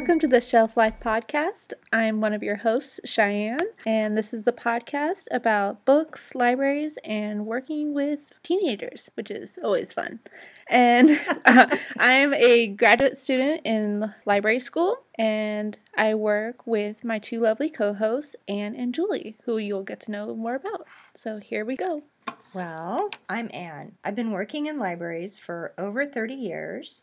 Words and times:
Welcome 0.00 0.18
to 0.20 0.28
the 0.28 0.40
Shelf 0.40 0.78
Life 0.78 0.98
Podcast. 0.98 1.74
I'm 1.92 2.22
one 2.22 2.32
of 2.32 2.42
your 2.42 2.56
hosts, 2.56 3.00
Cheyenne, 3.04 3.66
and 3.84 4.16
this 4.16 4.32
is 4.32 4.44
the 4.44 4.50
podcast 4.50 5.26
about 5.30 5.84
books, 5.84 6.34
libraries, 6.34 6.96
and 7.04 7.44
working 7.44 7.92
with 7.92 8.38
teenagers, 8.42 9.10
which 9.12 9.30
is 9.30 9.58
always 9.62 9.92
fun. 9.92 10.20
And 10.68 11.10
uh, 11.44 11.76
I'm 11.98 12.32
a 12.32 12.68
graduate 12.68 13.18
student 13.18 13.60
in 13.66 14.14
library 14.24 14.60
school, 14.60 14.96
and 15.18 15.76
I 15.94 16.14
work 16.14 16.66
with 16.66 17.04
my 17.04 17.18
two 17.18 17.38
lovely 17.38 17.68
co 17.68 17.92
hosts, 17.92 18.34
Anne 18.48 18.74
and 18.74 18.94
Julie, 18.94 19.36
who 19.44 19.58
you'll 19.58 19.84
get 19.84 20.00
to 20.00 20.10
know 20.10 20.34
more 20.34 20.54
about. 20.54 20.86
So 21.14 21.36
here 21.36 21.66
we 21.66 21.76
go. 21.76 22.04
Well, 22.54 23.10
I'm 23.28 23.50
Anne. 23.52 23.96
I've 24.02 24.16
been 24.16 24.32
working 24.32 24.64
in 24.64 24.78
libraries 24.78 25.36
for 25.36 25.74
over 25.76 26.06
30 26.06 26.32
years. 26.32 27.02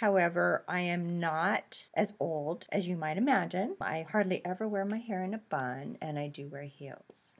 However, 0.00 0.62
I 0.68 0.82
am 0.82 1.18
not 1.18 1.86
as 1.92 2.14
old 2.20 2.66
as 2.70 2.86
you 2.86 2.96
might 2.96 3.18
imagine. 3.18 3.74
I 3.80 4.06
hardly 4.08 4.44
ever 4.44 4.68
wear 4.68 4.84
my 4.84 4.98
hair 4.98 5.24
in 5.24 5.34
a 5.34 5.38
bun, 5.38 5.98
and 6.00 6.16
I 6.16 6.28
do 6.28 6.46
wear 6.46 6.62
heels. 6.62 7.34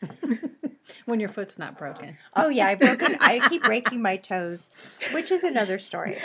when 1.05 1.21
your 1.21 1.29
foot's 1.29 1.57
not 1.57 1.79
broken. 1.79 2.19
Oh 2.35 2.49
yeah, 2.49 2.67
I 2.67 2.75
broken. 2.75 3.17
I 3.21 3.49
keep 3.49 3.63
breaking 3.73 4.03
my 4.03 4.17
toes, 4.17 4.71
which 5.13 5.31
is 5.31 5.45
another 5.45 5.79
story. 5.79 6.17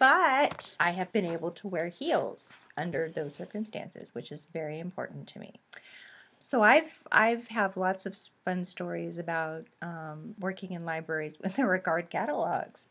But 0.00 0.76
I 0.80 0.90
have 0.90 1.12
been 1.12 1.26
able 1.26 1.52
to 1.52 1.68
wear 1.68 1.86
heels 1.86 2.58
under 2.76 3.08
those 3.08 3.34
circumstances, 3.34 4.14
which 4.16 4.32
is 4.32 4.46
very 4.52 4.80
important 4.80 5.28
to 5.28 5.38
me. 5.38 5.60
So 6.40 6.60
I've 6.60 7.04
I've 7.12 7.46
have 7.48 7.76
lots 7.76 8.04
of 8.04 8.16
fun 8.44 8.64
stories 8.64 9.18
about 9.18 9.66
um, 9.80 10.34
working 10.40 10.72
in 10.72 10.84
libraries 10.84 11.34
with 11.40 11.54
there 11.54 11.68
were 11.68 11.78
card 11.78 12.10
catalogs 12.10 12.88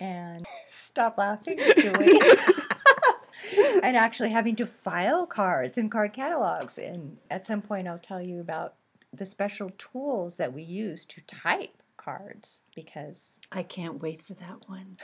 and 0.00 0.46
stop 0.66 1.18
laughing, 1.18 1.58
Julie. 1.76 2.20
and 3.82 3.96
actually 3.96 4.30
having 4.30 4.56
to 4.56 4.66
file 4.66 5.26
cards 5.26 5.78
and 5.78 5.90
card 5.90 6.12
catalogs. 6.12 6.78
And 6.78 7.18
at 7.30 7.46
some 7.46 7.62
point, 7.62 7.86
I'll 7.86 7.98
tell 7.98 8.20
you 8.22 8.40
about 8.40 8.74
the 9.12 9.26
special 9.26 9.70
tools 9.76 10.36
that 10.38 10.52
we 10.52 10.62
use 10.62 11.04
to 11.04 11.20
type 11.22 11.82
cards 11.96 12.60
because 12.74 13.36
I 13.52 13.62
can't 13.62 14.00
wait 14.00 14.22
for 14.22 14.34
that 14.34 14.68
one. 14.68 14.96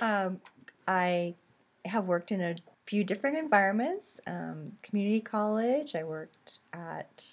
um, 0.00 0.40
I 0.88 1.34
have 1.84 2.06
worked 2.06 2.32
in 2.32 2.40
a 2.40 2.56
few 2.86 3.04
different 3.04 3.38
environments. 3.38 4.20
Um, 4.26 4.72
community 4.82 5.20
college. 5.20 5.94
I 5.94 6.04
worked 6.04 6.60
at. 6.72 7.24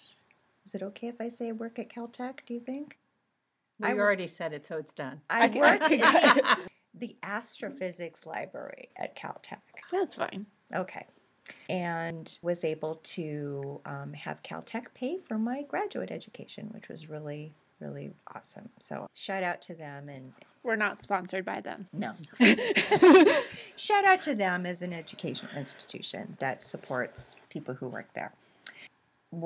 Is 0.66 0.76
it 0.76 0.84
okay 0.84 1.08
if 1.08 1.22
I 1.22 1.30
say 1.30 1.52
work 1.52 1.80
at 1.80 1.90
Caltech? 1.90 2.40
Do 2.46 2.54
you 2.54 2.60
think? 2.60 2.98
I 3.82 3.94
already 3.94 4.28
said 4.28 4.54
it, 4.54 4.66
so 4.66 4.78
it's 4.78 4.94
done. 4.94 5.22
I 5.30 5.48
worked 5.48 5.92
in 5.92 6.00
the, 6.00 6.58
the 6.96 7.16
astrophysics 7.24 8.26
library 8.26 8.90
at 8.98 9.16
Caltech. 9.16 9.60
That's 9.92 10.16
fine. 10.16 10.46
Okay. 10.74 11.06
And 11.70 12.38
was 12.42 12.64
able 12.64 12.96
to 12.96 13.80
um, 13.86 14.14
have 14.14 14.44
Caltech 14.44 14.88
pay 14.94 15.20
for 15.28 15.38
my 15.38 15.64
graduate 15.64 16.12
education, 16.12 16.70
which 16.72 16.90
was 16.90 17.10
really, 17.10 17.54
really 17.80 18.12
awesome. 18.36 18.70
So 18.80 19.08
shout 19.14 19.44
out 19.44 19.62
to 19.64 19.76
them. 19.76 20.10
And 20.10 20.34
we're 20.64 20.76
not 20.76 21.00
sponsored 21.00 21.46
by 21.46 21.62
them. 21.62 21.88
No. 21.94 22.14
shout 23.78 24.04
out 24.04 24.22
to 24.24 24.36
them 24.36 24.66
as 24.66 24.82
an 24.82 24.92
educational 24.92 25.56
institution 25.56 26.36
that 26.40 26.68
supports 26.68 27.36
people 27.50 27.76
who 27.76 27.88
work 27.88 28.12
there 28.14 28.34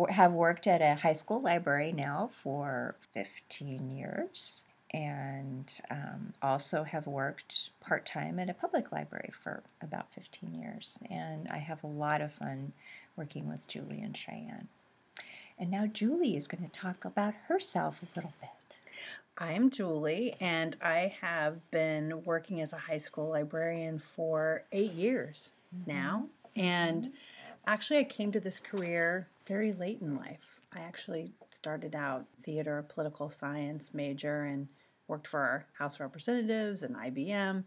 have 0.09 0.31
worked 0.31 0.67
at 0.67 0.81
a 0.81 0.95
high 0.95 1.13
school 1.13 1.41
library 1.41 1.91
now 1.91 2.29
for 2.43 2.95
15 3.13 3.89
years 3.89 4.63
and 4.93 5.71
um, 5.89 6.33
also 6.41 6.83
have 6.83 7.07
worked 7.07 7.69
part 7.79 8.05
time 8.05 8.39
at 8.39 8.49
a 8.49 8.53
public 8.53 8.91
library 8.91 9.31
for 9.41 9.63
about 9.81 10.13
15 10.13 10.53
years. 10.53 10.99
And 11.09 11.47
I 11.47 11.57
have 11.57 11.83
a 11.83 11.87
lot 11.87 12.21
of 12.21 12.33
fun 12.33 12.73
working 13.15 13.47
with 13.47 13.67
Julie 13.67 14.01
and 14.01 14.15
Cheyenne. 14.15 14.67
And 15.57 15.71
now 15.71 15.85
Julie 15.85 16.35
is 16.35 16.47
going 16.47 16.63
to 16.63 16.71
talk 16.71 17.05
about 17.05 17.33
herself 17.47 18.01
a 18.01 18.07
little 18.15 18.33
bit. 18.41 18.49
I'm 19.37 19.69
Julie, 19.69 20.35
and 20.39 20.75
I 20.81 21.15
have 21.21 21.71
been 21.71 22.23
working 22.25 22.61
as 22.61 22.73
a 22.73 22.77
high 22.77 22.97
school 22.97 23.29
librarian 23.29 23.97
for 23.97 24.63
eight 24.71 24.91
years 24.91 25.53
mm-hmm. 25.75 25.91
now. 25.91 26.25
And 26.55 27.05
mm-hmm. 27.05 27.13
actually, 27.65 27.99
I 27.99 28.03
came 28.03 28.31
to 28.33 28.39
this 28.39 28.59
career 28.59 29.27
very 29.51 29.73
late 29.73 29.99
in 29.99 30.15
life. 30.15 30.61
I 30.73 30.79
actually 30.79 31.33
started 31.49 31.93
out 31.93 32.25
theater, 32.39 32.85
political 32.87 33.29
science 33.29 33.93
major, 33.93 34.43
and 34.45 34.65
worked 35.09 35.27
for 35.27 35.65
House 35.73 35.99
Representatives 35.99 36.83
and 36.83 36.95
IBM. 36.95 37.65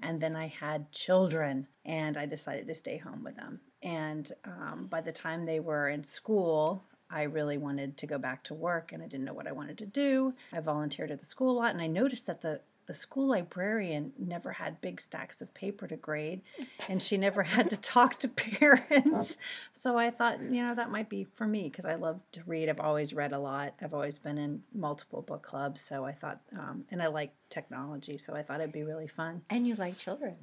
And 0.00 0.18
then 0.18 0.34
I 0.34 0.46
had 0.46 0.90
children, 0.92 1.68
and 1.84 2.16
I 2.16 2.24
decided 2.24 2.66
to 2.68 2.74
stay 2.74 2.96
home 2.96 3.22
with 3.22 3.36
them. 3.36 3.60
And 3.82 4.32
um, 4.46 4.86
by 4.88 5.02
the 5.02 5.12
time 5.12 5.44
they 5.44 5.60
were 5.60 5.90
in 5.90 6.02
school, 6.02 6.82
I 7.10 7.24
really 7.24 7.58
wanted 7.58 7.98
to 7.98 8.06
go 8.06 8.16
back 8.16 8.42
to 8.44 8.54
work 8.54 8.92
and 8.92 9.02
I 9.02 9.06
didn't 9.06 9.26
know 9.26 9.34
what 9.34 9.46
I 9.46 9.52
wanted 9.52 9.78
to 9.78 9.86
do. 9.86 10.32
I 10.52 10.60
volunteered 10.60 11.10
at 11.10 11.20
the 11.20 11.26
school 11.26 11.52
a 11.52 11.58
lot 11.60 11.72
and 11.72 11.80
I 11.80 11.86
noticed 11.86 12.26
that 12.26 12.40
the 12.40 12.60
the 12.86 12.94
school 12.94 13.28
librarian 13.28 14.12
never 14.18 14.52
had 14.52 14.80
big 14.80 15.00
stacks 15.00 15.42
of 15.42 15.52
paper 15.54 15.86
to 15.86 15.96
grade 15.96 16.40
and 16.88 17.02
she 17.02 17.16
never 17.16 17.42
had 17.42 17.70
to 17.70 17.76
talk 17.76 18.18
to 18.20 18.28
parents. 18.28 19.36
So 19.72 19.98
I 19.98 20.10
thought, 20.10 20.40
you 20.40 20.62
know, 20.62 20.74
that 20.74 20.90
might 20.90 21.08
be 21.08 21.24
for 21.34 21.46
me 21.46 21.64
because 21.68 21.84
I 21.84 21.96
love 21.96 22.20
to 22.32 22.42
read. 22.46 22.68
I've 22.68 22.80
always 22.80 23.12
read 23.12 23.32
a 23.32 23.38
lot. 23.38 23.74
I've 23.82 23.94
always 23.94 24.18
been 24.18 24.38
in 24.38 24.62
multiple 24.74 25.22
book 25.22 25.42
clubs. 25.42 25.80
So 25.80 26.04
I 26.04 26.12
thought, 26.12 26.40
um, 26.58 26.84
and 26.90 27.02
I 27.02 27.08
like 27.08 27.32
technology. 27.50 28.18
So 28.18 28.34
I 28.34 28.42
thought 28.42 28.60
it'd 28.60 28.72
be 28.72 28.84
really 28.84 29.08
fun. 29.08 29.42
And 29.50 29.66
you 29.66 29.74
like 29.76 29.98
children? 29.98 30.36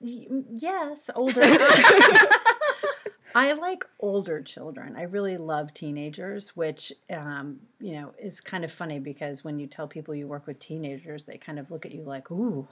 Yes, 0.00 1.10
older. 1.14 1.40
I 3.34 3.52
like 3.52 3.84
older 4.00 4.40
children. 4.42 4.96
I 4.96 5.02
really 5.02 5.36
love 5.36 5.72
teenagers, 5.72 6.56
which 6.56 6.92
um, 7.10 7.60
you 7.80 7.92
know 7.92 8.12
is 8.18 8.40
kind 8.40 8.64
of 8.64 8.72
funny 8.72 8.98
because 8.98 9.44
when 9.44 9.58
you 9.58 9.66
tell 9.66 9.86
people 9.86 10.14
you 10.14 10.26
work 10.26 10.46
with 10.46 10.58
teenagers, 10.58 11.24
they 11.24 11.36
kind 11.36 11.58
of 11.58 11.70
look 11.70 11.86
at 11.86 11.92
you 11.92 12.02
like, 12.02 12.30
"Ooh, 12.30 12.66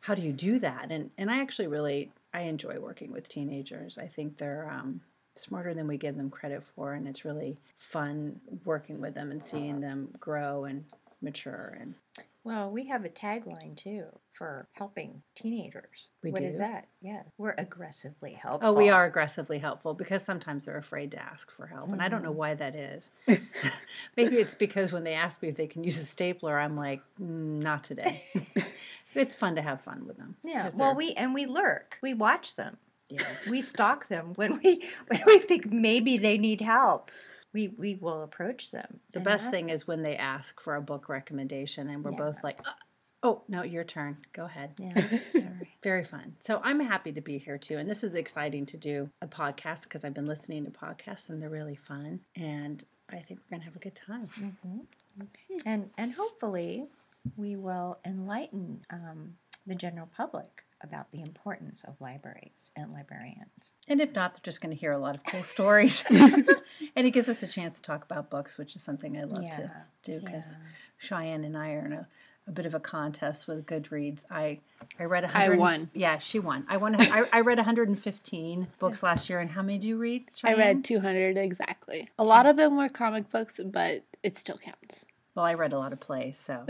how 0.00 0.14
do 0.14 0.22
you 0.22 0.32
do 0.32 0.58
that?" 0.60 0.90
And 0.90 1.10
and 1.18 1.30
I 1.30 1.40
actually 1.40 1.68
really 1.68 2.12
I 2.32 2.42
enjoy 2.42 2.78
working 2.78 3.12
with 3.12 3.28
teenagers. 3.28 3.98
I 3.98 4.06
think 4.06 4.36
they're 4.36 4.70
um, 4.70 5.00
smarter 5.36 5.74
than 5.74 5.86
we 5.86 5.96
give 5.96 6.16
them 6.16 6.30
credit 6.30 6.62
for, 6.62 6.94
and 6.94 7.08
it's 7.08 7.24
really 7.24 7.58
fun 7.76 8.40
working 8.64 9.00
with 9.00 9.14
them 9.14 9.30
and 9.30 9.42
seeing 9.42 9.80
them 9.80 10.08
grow 10.20 10.64
and 10.64 10.84
mature 11.24 11.76
and 11.80 11.94
well, 12.44 12.70
we 12.70 12.88
have 12.88 13.06
a 13.06 13.08
tagline 13.08 13.74
too 13.74 14.04
for 14.34 14.68
helping 14.72 15.22
teenagers. 15.34 16.08
We 16.22 16.30
what 16.30 16.42
do. 16.42 16.46
is 16.46 16.58
that? 16.58 16.88
Yeah, 17.00 17.22
we're 17.38 17.54
aggressively 17.56 18.34
helpful. 18.34 18.68
Oh, 18.68 18.72
we 18.74 18.90
are 18.90 19.06
aggressively 19.06 19.58
helpful 19.58 19.94
because 19.94 20.22
sometimes 20.22 20.66
they're 20.66 20.76
afraid 20.76 21.12
to 21.12 21.22
ask 21.22 21.50
for 21.50 21.66
help, 21.66 21.84
mm-hmm. 21.84 21.94
and 21.94 22.02
I 22.02 22.08
don't 22.08 22.22
know 22.22 22.28
mm-hmm. 22.28 22.38
why 22.38 22.54
that 22.54 22.76
is. 22.76 23.10
Maybe 24.16 24.36
it's 24.36 24.54
because 24.54 24.92
when 24.92 25.04
they 25.04 25.14
ask 25.14 25.40
me 25.40 25.48
if 25.48 25.56
they 25.56 25.66
can 25.66 25.84
use 25.84 25.98
a 25.98 26.04
stapler, 26.04 26.58
I'm 26.58 26.76
like, 26.76 27.00
mm, 27.18 27.62
not 27.62 27.82
today. 27.82 28.24
it's 29.14 29.36
fun 29.36 29.54
to 29.54 29.62
have 29.62 29.80
fun 29.80 30.06
with 30.06 30.18
them. 30.18 30.36
Yeah. 30.44 30.68
Well, 30.74 30.94
we 30.94 31.14
and 31.14 31.32
we 31.32 31.46
lurk. 31.46 31.96
We 32.02 32.12
watch 32.12 32.56
them. 32.56 32.76
Yeah. 33.08 33.24
We 33.48 33.62
stalk 33.62 34.08
them 34.08 34.32
when 34.34 34.60
we 34.62 34.82
when 35.08 35.22
we 35.26 35.38
think 35.38 35.72
maybe 35.72 36.18
they 36.18 36.36
need 36.36 36.60
help 36.60 37.10
we 37.54 37.68
we 37.68 37.94
will 37.94 38.22
approach 38.22 38.70
them. 38.70 39.00
The 39.12 39.20
best 39.20 39.50
thing 39.50 39.68
them. 39.68 39.74
is 39.74 39.86
when 39.86 40.02
they 40.02 40.16
ask 40.16 40.60
for 40.60 40.74
a 40.74 40.82
book 40.82 41.08
recommendation, 41.08 41.88
and 41.88 42.04
we're 42.04 42.10
yeah. 42.10 42.18
both 42.18 42.36
like, 42.42 42.58
"Oh 43.22 43.42
no, 43.48 43.62
your 43.62 43.84
turn. 43.84 44.18
Go 44.34 44.44
ahead." 44.44 44.74
Yeah, 44.76 45.18
sorry. 45.32 45.70
Very 45.82 46.04
fun. 46.04 46.34
So 46.40 46.60
I'm 46.62 46.80
happy 46.80 47.12
to 47.12 47.20
be 47.22 47.38
here 47.38 47.56
too, 47.56 47.78
and 47.78 47.88
this 47.88 48.04
is 48.04 48.16
exciting 48.16 48.66
to 48.66 48.76
do 48.76 49.08
a 49.22 49.26
podcast 49.26 49.84
because 49.84 50.04
I've 50.04 50.14
been 50.14 50.26
listening 50.26 50.64
to 50.66 50.70
podcasts 50.70 51.30
and 51.30 51.40
they're 51.40 51.48
really 51.48 51.76
fun, 51.76 52.20
and 52.36 52.84
I 53.08 53.20
think 53.20 53.40
we're 53.40 53.56
gonna 53.56 53.64
have 53.64 53.76
a 53.76 53.80
good 53.80 53.94
time. 53.94 54.22
Mm-hmm. 54.22 54.78
Okay. 55.22 55.62
And 55.64 55.88
and 55.96 56.12
hopefully 56.12 56.88
we 57.36 57.56
will 57.56 57.98
enlighten 58.04 58.84
um, 58.90 59.34
the 59.66 59.74
general 59.74 60.08
public 60.14 60.63
about 60.84 61.10
the 61.10 61.20
importance 61.20 61.82
of 61.84 62.00
libraries 62.00 62.70
and 62.76 62.92
librarians. 62.92 63.74
And 63.88 64.00
if 64.00 64.12
not, 64.14 64.34
they're 64.34 64.40
just 64.42 64.60
going 64.60 64.74
to 64.74 64.80
hear 64.80 64.92
a 64.92 64.98
lot 64.98 65.16
of 65.16 65.24
cool 65.24 65.42
stories. 65.56 66.04
and 66.10 66.46
it 66.94 67.10
gives 67.10 67.28
us 67.28 67.42
a 67.42 67.48
chance 67.48 67.80
to 67.80 67.82
talk 67.82 68.04
about 68.04 68.30
books, 68.30 68.56
which 68.56 68.76
is 68.76 68.82
something 68.82 69.16
I 69.18 69.24
love 69.24 69.42
yeah, 69.42 69.56
to 69.56 69.72
do 70.04 70.20
because 70.20 70.56
yeah. 70.60 70.68
Cheyenne 70.98 71.44
and 71.44 71.56
I 71.56 71.72
are 71.72 71.86
in 71.86 71.92
a, 71.94 72.06
a, 72.46 72.52
bit 72.52 72.66
of 72.66 72.74
a 72.74 72.80
contest 72.80 73.48
with 73.48 73.66
Goodreads. 73.66 74.24
I 74.30 74.60
I 75.00 75.04
read 75.04 75.24
100 75.24 75.54
I 75.54 75.56
won. 75.56 75.90
Yeah, 75.94 76.18
she 76.18 76.38
won. 76.38 76.64
I 76.68 76.76
won. 76.76 77.00
I, 77.00 77.24
I 77.32 77.40
read 77.40 77.58
115 77.58 78.68
books 78.78 79.02
last 79.02 79.28
year. 79.28 79.40
And 79.40 79.50
how 79.50 79.62
many 79.62 79.78
do 79.78 79.88
you 79.88 79.96
read? 79.96 80.26
Cheyenne? 80.36 80.54
I 80.54 80.58
read 80.58 80.84
200 80.84 81.36
exactly. 81.36 82.08
A 82.18 82.24
lot 82.24 82.46
of 82.46 82.56
them 82.56 82.76
were 82.76 82.88
comic 82.88 83.30
books, 83.30 83.58
but 83.64 84.02
it 84.22 84.36
still 84.36 84.58
counts. 84.58 85.06
Well, 85.34 85.44
I 85.44 85.54
read 85.54 85.72
a 85.72 85.78
lot 85.78 85.92
of 85.92 85.98
plays, 85.98 86.38
so. 86.38 86.64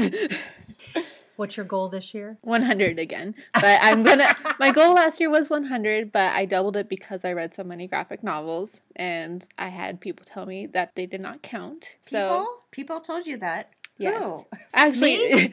What's 1.36 1.56
your 1.56 1.66
goal 1.66 1.88
this 1.88 2.14
year? 2.14 2.38
100 2.42 2.98
again. 2.98 3.34
But 3.54 3.78
I'm 3.82 4.02
going 4.02 4.19
to 4.20 4.36
My 4.58 4.70
goal 4.70 4.94
last 4.94 5.20
year 5.20 5.31
was 5.31 5.50
100, 5.50 6.12
but 6.12 6.32
I 6.34 6.44
doubled 6.44 6.76
it 6.76 6.88
because 6.88 7.25
I 7.25 7.32
read 7.32 7.54
so 7.54 7.64
many 7.64 7.86
graphic 7.86 8.22
novels 8.22 8.81
and 8.96 9.44
I 9.58 9.69
had 9.69 10.00
people 10.00 10.25
tell 10.25 10.46
me 10.46 10.66
that 10.66 10.94
they 10.94 11.06
did 11.06 11.20
not 11.20 11.42
count. 11.42 11.96
People? 12.04 12.10
So 12.10 12.46
people 12.70 13.00
told 13.00 13.26
you 13.26 13.38
that. 13.38 13.70
Yes. 13.96 14.25
Who? 14.25 14.44
Actually, 14.72 15.52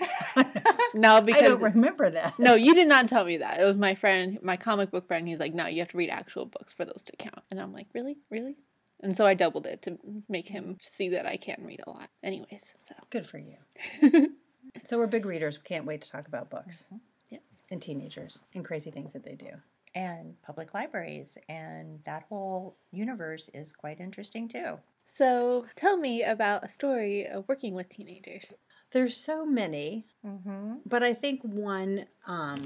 no, 0.96 1.22
because 1.22 1.44
I 1.44 1.48
don't 1.48 1.62
remember 1.62 2.10
that. 2.10 2.40
no, 2.40 2.56
you 2.56 2.74
did 2.74 2.88
not 2.88 3.08
tell 3.08 3.24
me 3.24 3.38
that. 3.38 3.60
It 3.60 3.66
was 3.66 3.78
my 3.78 3.94
friend, 3.94 4.40
my 4.42 4.58
comic 4.58 4.90
book 4.90 5.08
friend. 5.08 5.28
He's 5.28 5.40
like, 5.40 5.54
no, 5.54 5.68
you 5.68 5.80
have 5.80 5.90
to 5.90 5.98
read 5.98 6.10
actual 6.10 6.48
books 6.48 6.74
for 6.74 6.84
those 6.84 7.04
to 7.06 7.16
count. 7.18 7.44
And 7.52 7.62
I'm 7.62 7.72
like, 7.72 7.88
really, 7.94 8.18
really. 8.32 8.56
And 9.04 9.16
so 9.16 9.26
I 9.26 9.34
doubled 9.36 9.66
it 9.66 9.82
to 9.84 9.98
make 10.30 10.48
him 10.48 10.78
see 10.82 11.10
that 11.10 11.26
I 11.26 11.38
can 11.38 11.64
read 11.64 11.82
a 11.86 11.90
lot. 11.90 12.10
Anyways, 12.24 12.74
so 12.78 12.96
Good 13.10 13.28
for 13.28 13.40
you. 13.40 14.36
So 14.86 14.98
we're 14.98 15.08
big 15.08 15.26
readers. 15.26 15.58
We 15.60 15.64
can't 15.64 15.86
wait 15.86 16.02
to 16.02 16.10
talk 16.12 16.28
about 16.28 16.50
books 16.50 16.86
yes. 17.30 17.62
and 17.70 17.82
teenagers 17.82 18.46
and 18.56 18.64
crazy 18.66 18.92
things 18.92 19.14
that 19.14 19.24
they 19.24 19.36
do. 19.36 19.52
and 19.96 20.42
public 20.42 20.74
libraries, 20.74 21.38
and 21.50 22.00
that 22.06 22.24
whole 22.30 22.76
universe 22.92 23.50
is 23.54 23.74
quite 23.74 24.00
interesting 24.00 24.48
too. 24.48 24.78
So 25.06 25.66
tell 25.76 25.98
me 25.98 26.24
about 26.24 26.64
a 26.64 26.70
story 26.70 27.28
of 27.28 27.46
working 27.50 27.74
with 27.74 27.90
teenagers. 27.90 28.58
There's 28.92 29.16
so 29.18 29.46
many, 29.46 30.06
Mm-hmm. 30.26 30.76
but 30.86 31.02
I 31.04 31.14
think 31.14 31.42
one 31.44 32.06
um, 32.28 32.58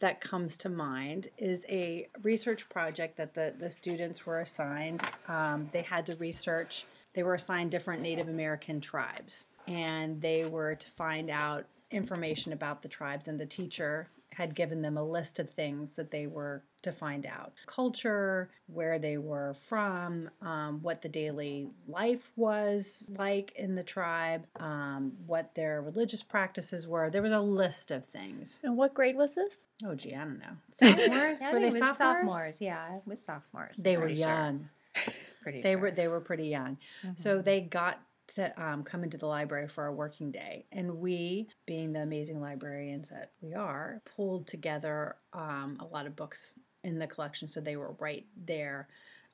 that 0.00 0.20
comes 0.20 0.56
to 0.58 0.68
mind 0.68 1.28
is 1.38 1.64
a 1.68 2.08
research 2.22 2.68
project 2.68 3.16
that 3.18 3.34
the, 3.34 3.54
the 3.58 3.70
students 3.70 4.24
were 4.26 4.40
assigned. 4.40 5.02
Um, 5.28 5.68
they 5.72 5.82
had 5.82 6.06
to 6.06 6.16
research, 6.16 6.84
they 7.14 7.22
were 7.22 7.34
assigned 7.34 7.70
different 7.70 8.02
Native 8.02 8.28
American 8.28 8.80
tribes, 8.80 9.44
and 9.66 10.20
they 10.20 10.44
were 10.44 10.74
to 10.74 10.90
find 10.92 11.30
out 11.30 11.66
information 11.90 12.52
about 12.52 12.82
the 12.82 12.88
tribes, 12.88 13.28
and 13.28 13.38
the 13.38 13.46
teacher 13.46 14.08
had 14.32 14.54
given 14.54 14.80
them 14.80 14.96
a 14.96 15.04
list 15.04 15.38
of 15.38 15.50
things 15.50 15.94
that 15.94 16.10
they 16.10 16.26
were 16.26 16.62
to 16.80 16.90
find 16.90 17.26
out 17.26 17.52
culture, 17.66 18.48
where 18.66 18.98
they 18.98 19.18
were 19.18 19.52
from, 19.54 20.28
um, 20.40 20.80
what 20.82 21.02
the 21.02 21.08
daily 21.08 21.68
life 21.86 22.32
was 22.34 23.10
like 23.18 23.52
in 23.56 23.74
the 23.74 23.82
tribe, 23.82 24.46
um, 24.58 25.12
what 25.26 25.54
their 25.54 25.82
religious 25.82 26.22
practices 26.22 26.88
were. 26.88 27.10
There 27.10 27.20
was 27.22 27.32
a 27.32 27.40
list 27.40 27.90
of 27.90 28.06
things. 28.06 28.58
And 28.62 28.74
what 28.76 28.94
grade 28.94 29.16
was 29.16 29.34
this? 29.34 29.68
Oh, 29.84 29.94
gee, 29.94 30.14
I 30.14 30.24
don't 30.24 30.38
know. 30.40 30.56
Sophomores? 30.70 31.40
Yeah, 31.40 31.52
were 31.52 31.60
they 31.60 31.70
sophomores? 31.78 31.96
sophomores? 31.98 32.60
Yeah, 32.60 32.96
it 32.96 33.02
was 33.04 33.22
sophomores. 33.22 33.76
They 33.76 33.96
were 33.98 34.04
pretty 34.04 34.18
sure. 34.20 34.28
young. 34.28 34.68
Pretty 35.42 35.60
They 35.60 35.72
sure. 35.72 35.78
were 35.80 35.90
they 35.90 36.06
were 36.08 36.20
pretty 36.20 36.46
young. 36.46 36.78
So 37.16 37.38
Mhm. 37.40 37.44
they 37.44 37.60
got 37.62 38.00
to 38.34 38.62
um, 38.62 38.82
come 38.82 39.04
into 39.04 39.18
the 39.18 39.26
library 39.26 39.68
for 39.68 39.86
a 39.86 39.92
working 39.92 40.30
day, 40.30 40.66
and 40.72 40.98
we, 40.98 41.48
being 41.66 41.92
the 41.92 42.00
amazing 42.00 42.40
librarians 42.40 43.08
that 43.08 43.32
we 43.40 43.54
are, 43.54 44.02
pulled 44.16 44.46
together 44.46 45.16
um, 45.32 45.76
a 45.80 45.86
lot 45.86 46.06
of 46.06 46.16
books 46.16 46.54
in 46.84 46.98
the 46.98 47.06
collection, 47.06 47.48
so 47.48 47.60
they 47.60 47.76
were 47.76 47.94
right 47.98 48.26
there 48.44 48.88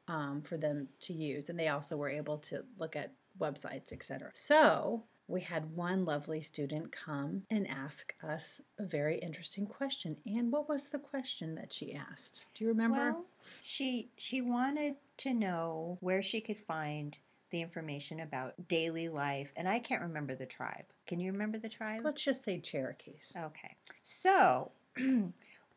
um, 0.08 0.42
for 0.42 0.56
them 0.56 0.88
to 1.00 1.12
use, 1.12 1.48
and 1.48 1.58
they 1.58 1.68
also 1.68 1.96
were 1.96 2.08
able 2.08 2.38
to 2.38 2.64
look 2.78 2.96
at 2.96 3.12
websites, 3.38 3.92
etc. 3.92 4.30
So 4.34 5.04
we 5.28 5.42
had 5.42 5.76
one 5.76 6.06
lovely 6.06 6.40
student 6.40 6.90
come 6.90 7.42
and 7.50 7.68
ask 7.68 8.14
us 8.26 8.62
a 8.78 8.84
very 8.84 9.18
interesting 9.18 9.66
question. 9.66 10.16
And 10.26 10.50
what 10.50 10.68
was 10.68 10.86
the 10.86 10.98
question 10.98 11.54
that 11.56 11.72
she 11.72 11.92
asked? 11.92 12.46
Do 12.54 12.64
you 12.64 12.68
remember? 12.68 13.12
Well, 13.12 13.24
she 13.62 14.10
she 14.16 14.40
wanted 14.40 14.94
to 15.18 15.34
know 15.34 15.98
where 16.00 16.22
she 16.22 16.40
could 16.40 16.58
find 16.58 17.16
the 17.50 17.60
information 17.62 18.20
about 18.20 18.54
daily 18.68 19.08
life, 19.08 19.52
and 19.56 19.68
I 19.68 19.78
can't 19.78 20.02
remember 20.02 20.34
the 20.34 20.46
tribe. 20.46 20.84
Can 21.06 21.20
you 21.20 21.32
remember 21.32 21.58
the 21.58 21.68
tribe? 21.68 22.02
Let's 22.04 22.22
just 22.22 22.44
say 22.44 22.58
Cherokees. 22.58 23.32
Okay. 23.36 23.76
So 24.02 24.72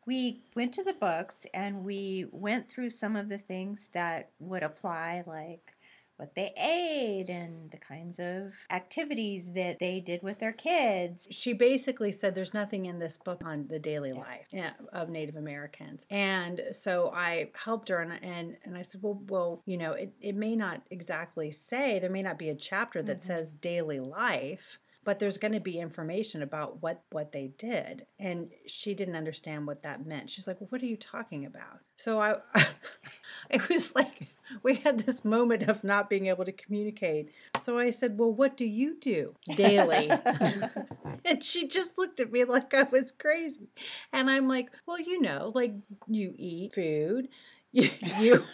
we 0.06 0.42
went 0.54 0.74
to 0.74 0.84
the 0.84 0.94
books 0.94 1.46
and 1.54 1.84
we 1.84 2.26
went 2.30 2.68
through 2.68 2.90
some 2.90 3.16
of 3.16 3.28
the 3.28 3.38
things 3.38 3.88
that 3.92 4.30
would 4.40 4.62
apply, 4.62 5.24
like 5.26 5.71
what 6.16 6.34
they 6.34 6.52
ate 6.56 7.28
and 7.28 7.70
the 7.70 7.76
kinds 7.78 8.18
of 8.18 8.52
activities 8.70 9.52
that 9.52 9.78
they 9.78 10.00
did 10.00 10.22
with 10.22 10.38
their 10.38 10.52
kids. 10.52 11.26
she 11.30 11.52
basically 11.52 12.12
said 12.12 12.34
there's 12.34 12.54
nothing 12.54 12.86
in 12.86 12.98
this 12.98 13.18
book 13.18 13.42
on 13.44 13.66
the 13.68 13.78
daily 13.78 14.12
life 14.12 14.46
of 14.92 15.08
Native 15.08 15.36
Americans. 15.36 16.06
And 16.10 16.60
so 16.72 17.10
I 17.10 17.50
helped 17.54 17.88
her 17.88 18.00
and 18.00 18.12
and, 18.22 18.56
and 18.64 18.76
I 18.76 18.82
said, 18.82 19.02
well, 19.02 19.20
well, 19.28 19.62
you 19.66 19.76
know, 19.78 19.92
it, 19.92 20.12
it 20.20 20.34
may 20.36 20.54
not 20.54 20.82
exactly 20.90 21.50
say, 21.50 21.98
there 21.98 22.10
may 22.10 22.22
not 22.22 22.38
be 22.38 22.50
a 22.50 22.54
chapter 22.54 23.02
that 23.02 23.18
Mhm. 23.18 23.22
says 23.22 23.54
daily 23.54 24.00
life, 24.00 24.78
but 25.04 25.18
there's 25.18 25.38
going 25.38 25.52
to 25.54 25.60
be 25.60 25.78
information 25.80 26.42
about 26.42 26.80
what 26.82 27.02
what 27.10 27.32
they 27.32 27.48
did. 27.58 28.06
And 28.20 28.50
she 28.66 28.94
didn't 28.94 29.16
understand 29.16 29.66
what 29.66 29.82
that 29.82 30.06
meant. 30.06 30.30
She's 30.30 30.46
like, 30.46 30.60
well, 30.60 30.68
what 30.70 30.82
are 30.82 30.86
you 30.86 30.96
talking 30.96 31.46
about? 31.46 31.80
So 31.96 32.20
I 32.20 32.36
it 33.62 33.68
was 33.68 33.94
like 33.94 34.28
we 34.62 34.76
had 34.76 35.00
this 35.00 35.24
moment 35.24 35.64
of 35.64 35.84
not 35.84 36.08
being 36.08 36.26
able 36.26 36.44
to 36.44 36.52
communicate. 36.52 37.30
So 37.60 37.78
I 37.78 37.90
said, 37.90 38.18
well, 38.18 38.32
what 38.32 38.56
do 38.56 38.64
you 38.64 38.96
do 39.00 39.34
daily? 39.56 40.10
And 41.24 41.42
she 41.42 41.68
just 41.68 41.96
looked 41.98 42.18
at 42.18 42.32
me 42.32 42.42
like 42.42 42.74
I 42.74 42.82
was 42.82 43.12
crazy. 43.12 43.68
And 44.12 44.28
I'm 44.28 44.48
like, 44.48 44.70
well, 44.86 44.98
you 44.98 45.20
know, 45.20 45.52
like 45.54 45.72
you 46.08 46.34
eat 46.36 46.74
food, 46.74 47.28
you 47.70 47.88
you, 48.18 48.44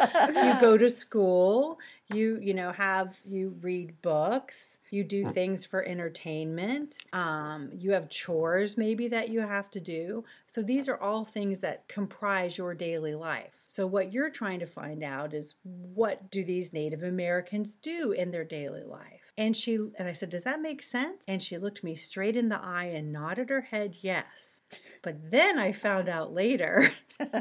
you 0.00 0.54
go 0.60 0.76
to 0.76 0.88
school, 0.90 1.78
you 2.12 2.38
you 2.42 2.54
know 2.54 2.72
have 2.72 3.16
you 3.24 3.56
read 3.60 4.00
books, 4.02 4.78
you 4.90 5.04
do 5.04 5.28
things 5.30 5.64
for 5.64 5.84
entertainment, 5.84 6.98
um, 7.12 7.70
you 7.72 7.92
have 7.92 8.08
chores 8.08 8.76
maybe 8.76 9.08
that 9.08 9.28
you 9.28 9.40
have 9.40 9.70
to 9.70 9.80
do. 9.80 10.24
So 10.46 10.62
these 10.62 10.88
are 10.88 11.00
all 11.00 11.24
things 11.24 11.60
that 11.60 11.86
comprise 11.88 12.58
your 12.58 12.74
daily 12.74 13.14
life. 13.14 13.62
So 13.66 13.86
what 13.86 14.12
you're 14.12 14.30
trying 14.30 14.60
to 14.60 14.66
find 14.66 15.02
out 15.02 15.32
is 15.34 15.54
what 15.62 16.30
do 16.30 16.44
these 16.44 16.72
Native 16.72 17.02
Americans 17.02 17.76
do 17.76 18.12
in 18.12 18.30
their 18.30 18.44
daily 18.44 18.82
life? 18.84 19.21
And 19.36 19.56
she 19.56 19.74
and 19.74 20.06
I 20.08 20.12
said, 20.12 20.30
"Does 20.30 20.44
that 20.44 20.60
make 20.60 20.82
sense?" 20.82 21.24
And 21.26 21.42
she 21.42 21.56
looked 21.58 21.82
me 21.82 21.96
straight 21.96 22.36
in 22.36 22.48
the 22.48 22.60
eye 22.60 22.86
and 22.94 23.12
nodded 23.12 23.48
her 23.48 23.62
head 23.62 23.96
yes. 24.00 24.60
But 25.02 25.30
then 25.30 25.58
I 25.58 25.72
found 25.72 26.08
out 26.08 26.32
later 26.32 26.92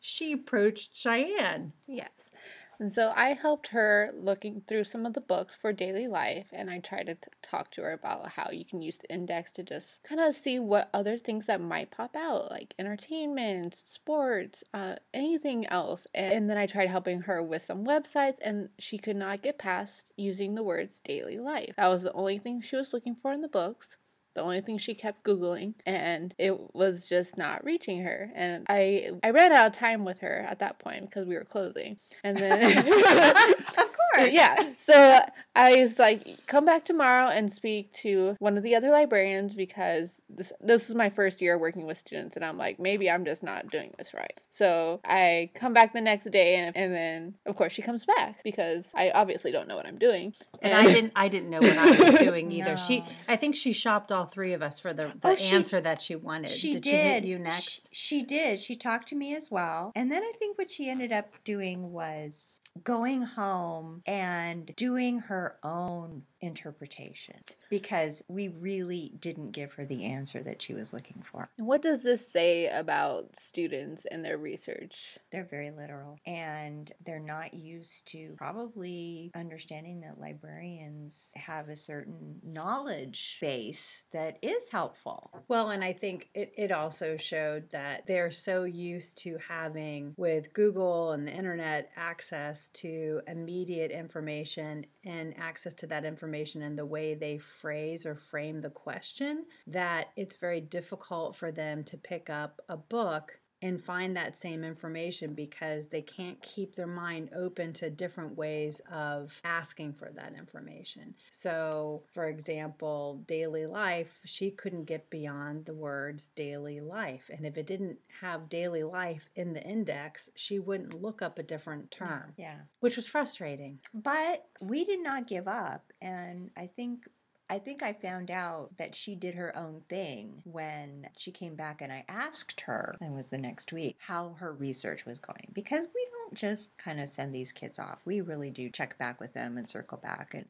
she 0.00 0.32
approached 0.32 0.96
Cheyenne. 0.96 1.72
Yes. 1.86 2.32
And 2.78 2.92
so 2.92 3.12
I 3.16 3.32
helped 3.32 3.68
her 3.68 4.10
looking 4.14 4.62
through 4.66 4.84
some 4.84 5.06
of 5.06 5.14
the 5.14 5.20
books 5.20 5.56
for 5.56 5.72
daily 5.72 6.06
life, 6.06 6.48
and 6.52 6.70
I 6.70 6.78
tried 6.78 7.06
to 7.06 7.14
t- 7.14 7.20
talk 7.42 7.70
to 7.72 7.82
her 7.82 7.92
about 7.92 8.30
how 8.30 8.50
you 8.50 8.64
can 8.64 8.82
use 8.82 8.98
the 8.98 9.12
index 9.12 9.52
to 9.52 9.62
just 9.62 10.02
kind 10.02 10.20
of 10.20 10.34
see 10.34 10.58
what 10.58 10.90
other 10.92 11.16
things 11.16 11.46
that 11.46 11.60
might 11.60 11.90
pop 11.90 12.14
out, 12.14 12.50
like 12.50 12.74
entertainment, 12.78 13.74
sports, 13.74 14.62
uh, 14.74 14.96
anything 15.14 15.66
else. 15.68 16.06
And 16.14 16.50
then 16.50 16.58
I 16.58 16.66
tried 16.66 16.90
helping 16.90 17.22
her 17.22 17.42
with 17.42 17.62
some 17.62 17.84
websites, 17.84 18.36
and 18.42 18.68
she 18.78 18.98
could 18.98 19.16
not 19.16 19.42
get 19.42 19.58
past 19.58 20.12
using 20.16 20.54
the 20.54 20.62
words 20.62 21.00
daily 21.00 21.38
life. 21.38 21.74
That 21.76 21.88
was 21.88 22.02
the 22.02 22.12
only 22.12 22.38
thing 22.38 22.60
she 22.60 22.76
was 22.76 22.92
looking 22.92 23.14
for 23.14 23.32
in 23.32 23.40
the 23.40 23.48
books 23.48 23.96
the 24.36 24.42
only 24.42 24.60
thing 24.60 24.78
she 24.78 24.94
kept 24.94 25.24
googling 25.24 25.74
and 25.84 26.34
it 26.38 26.74
was 26.74 27.08
just 27.08 27.36
not 27.36 27.64
reaching 27.64 28.02
her. 28.02 28.30
And 28.34 28.64
i 28.68 29.10
i 29.24 29.30
ran 29.30 29.50
out 29.52 29.66
of 29.66 29.72
time 29.72 30.04
with 30.04 30.20
her 30.20 30.46
at 30.48 30.60
that 30.60 30.78
point 30.78 31.10
because 31.10 31.26
we 31.26 31.34
were 31.34 31.44
closing. 31.44 31.96
And 32.22 32.36
then 32.36 32.78
of 32.88 33.74
course. 33.74 34.28
yeah. 34.30 34.72
So 34.78 35.20
i 35.56 35.82
was 35.82 35.98
like 35.98 36.46
come 36.46 36.66
back 36.66 36.84
tomorrow 36.84 37.28
and 37.28 37.50
speak 37.50 37.92
to 37.94 38.36
one 38.38 38.58
of 38.58 38.62
the 38.62 38.74
other 38.74 38.90
librarians 38.90 39.54
because 39.54 40.20
this 40.28 40.52
this 40.60 40.88
is 40.90 40.94
my 40.94 41.08
first 41.08 41.40
year 41.40 41.58
working 41.58 41.86
with 41.86 41.96
students 41.96 42.36
and 42.36 42.44
i'm 42.44 42.58
like 42.58 42.78
maybe 42.78 43.10
i'm 43.10 43.24
just 43.24 43.42
not 43.42 43.70
doing 43.70 43.92
this 43.96 44.12
right. 44.12 44.40
So 44.50 45.00
i 45.04 45.50
come 45.54 45.72
back 45.72 45.92
the 45.92 46.00
next 46.00 46.30
day 46.30 46.56
and, 46.56 46.76
and 46.76 46.94
then 46.94 47.34
of 47.46 47.56
course 47.56 47.72
she 47.72 47.82
comes 47.82 48.04
back 48.04 48.42
because 48.44 48.90
i 48.94 49.10
obviously 49.10 49.50
don't 49.50 49.66
know 49.66 49.76
what 49.76 49.86
i'm 49.86 49.98
doing 49.98 50.34
And 50.62 50.72
eh? 50.72 50.78
I 50.78 50.84
didn't 50.92 51.12
I 51.16 51.28
didn't 51.28 51.50
know 51.50 51.60
what 51.60 51.76
I 51.76 51.90
was 52.10 52.14
doing 52.18 52.50
either. 52.52 52.76
She 52.76 53.04
I 53.28 53.36
think 53.36 53.56
she 53.56 53.72
shopped 53.72 54.12
all 54.12 54.26
three 54.26 54.52
of 54.52 54.62
us 54.62 54.78
for 54.80 54.92
the, 54.92 55.12
the 55.20 55.28
Oh, 55.30 55.34
she- 55.36 55.54
answer 55.54 55.80
that 55.80 56.00
she 56.02 56.16
wanted. 56.16 56.50
She 56.50 56.74
did. 56.74 56.84
she 56.84 56.90
hit 56.96 57.24
you 57.24 57.38
next? 57.38 57.88
She, 57.92 58.18
she 58.20 58.22
did. 58.24 58.60
She 58.60 58.76
talked 58.76 59.08
to 59.08 59.14
me 59.16 59.34
as 59.34 59.50
well. 59.50 59.92
And 59.94 60.10
then 60.10 60.22
I 60.22 60.32
think 60.38 60.58
what 60.58 60.70
she 60.70 60.88
ended 60.90 61.12
up 61.12 61.30
doing 61.44 61.92
was 61.92 62.60
going 62.84 63.22
home 63.22 64.02
and 64.06 64.74
doing 64.76 65.18
her 65.20 65.56
own 65.62 66.22
interpretation 66.40 67.36
because 67.70 68.22
we 68.28 68.48
really 68.48 69.12
didn't 69.20 69.52
give 69.52 69.72
her 69.72 69.84
the 69.84 70.04
answer 70.04 70.42
that 70.42 70.60
she 70.60 70.74
was 70.74 70.92
looking 70.92 71.22
for. 71.30 71.48
what 71.56 71.82
does 71.82 72.02
this 72.02 72.26
say 72.26 72.68
about 72.68 73.36
students 73.36 74.04
and 74.10 74.24
their 74.24 74.38
research 74.38 75.18
They're 75.32 75.44
very 75.48 75.70
literal 75.70 76.18
and 76.26 76.92
they're 77.04 77.18
not 77.18 77.54
used 77.54 78.06
to 78.08 78.34
probably 78.36 79.30
understanding 79.34 80.00
that 80.00 80.20
librarians 80.20 81.30
have 81.36 81.68
a 81.68 81.76
certain 81.76 82.40
knowledge 82.44 83.38
base 83.40 84.04
that 84.12 84.38
is 84.42 84.68
helpful. 84.70 85.30
Well, 85.48 85.70
and 85.70 85.82
I 85.82 85.92
think 85.92 86.28
it, 86.34 86.52
it 86.56 86.72
also 86.72 87.16
showed 87.16 87.70
that 87.70 88.06
they're 88.06 88.30
so 88.30 88.64
used 88.64 89.18
to 89.18 89.38
having, 89.46 90.14
with 90.16 90.52
Google 90.52 91.12
and 91.12 91.26
the 91.26 91.32
internet, 91.32 91.90
access 91.96 92.68
to 92.70 93.20
immediate 93.26 93.90
information 93.90 94.86
and 95.04 95.34
access 95.38 95.74
to 95.74 95.86
that 95.86 96.04
information 96.04 96.25
in 96.62 96.76
the 96.76 96.86
way 96.86 97.14
they 97.14 97.38
phrase 97.38 98.06
or 98.06 98.14
frame 98.14 98.60
the 98.60 98.70
question 98.70 99.44
that 99.66 100.08
it's 100.16 100.36
very 100.36 100.60
difficult 100.60 101.36
for 101.36 101.52
them 101.52 101.84
to 101.84 101.96
pick 101.96 102.30
up 102.30 102.60
a 102.68 102.76
book 102.76 103.38
and 103.62 103.82
find 103.82 104.16
that 104.16 104.36
same 104.36 104.62
information 104.64 105.32
because 105.34 105.86
they 105.86 106.02
can't 106.02 106.40
keep 106.42 106.74
their 106.74 106.86
mind 106.86 107.30
open 107.34 107.72
to 107.72 107.88
different 107.88 108.36
ways 108.36 108.80
of 108.92 109.40
asking 109.44 109.94
for 109.94 110.10
that 110.14 110.34
information. 110.36 111.14
So, 111.30 112.02
for 112.12 112.28
example, 112.28 113.22
daily 113.26 113.66
life, 113.66 114.20
she 114.24 114.50
couldn't 114.50 114.84
get 114.84 115.08
beyond 115.08 115.64
the 115.64 115.74
words 115.74 116.28
daily 116.34 116.80
life. 116.80 117.30
And 117.34 117.46
if 117.46 117.56
it 117.56 117.66
didn't 117.66 117.98
have 118.20 118.48
daily 118.48 118.82
life 118.82 119.28
in 119.36 119.52
the 119.52 119.62
index, 119.62 120.30
she 120.34 120.58
wouldn't 120.58 121.00
look 121.00 121.22
up 121.22 121.38
a 121.38 121.42
different 121.42 121.90
term, 121.90 122.34
Yeah. 122.36 122.58
which 122.80 122.96
was 122.96 123.08
frustrating. 123.08 123.80
But 123.94 124.46
we 124.60 124.84
did 124.84 125.02
not 125.02 125.26
give 125.26 125.48
up. 125.48 125.92
And 126.02 126.50
I 126.56 126.66
think 126.66 127.08
I 127.48 127.60
think 127.60 127.82
I 127.82 127.92
found 127.92 128.30
out 128.30 128.70
that 128.76 128.94
she 128.94 129.14
did 129.14 129.36
her 129.36 129.56
own 129.56 129.82
thing 129.88 130.42
when 130.44 131.08
she 131.16 131.30
came 131.30 131.54
back 131.54 131.80
and 131.80 131.92
I 131.92 132.04
asked 132.08 132.62
her, 132.62 132.96
and 133.00 133.12
it 133.12 133.16
was 133.16 133.28
the 133.28 133.38
next 133.38 133.72
week, 133.72 133.96
how 134.00 134.34
her 134.40 134.52
research 134.52 135.04
was 135.06 135.20
going. 135.20 135.50
Because 135.52 135.86
we 135.94 136.06
don't 136.12 136.34
just 136.34 136.76
kind 136.76 137.00
of 137.00 137.08
send 137.08 137.32
these 137.32 137.52
kids 137.52 137.78
off. 137.78 137.98
We 138.04 138.20
really 138.20 138.50
do 138.50 138.68
check 138.68 138.98
back 138.98 139.20
with 139.20 139.32
them 139.32 139.56
and 139.58 139.70
circle 139.70 139.98
back. 139.98 140.34
And 140.34 140.46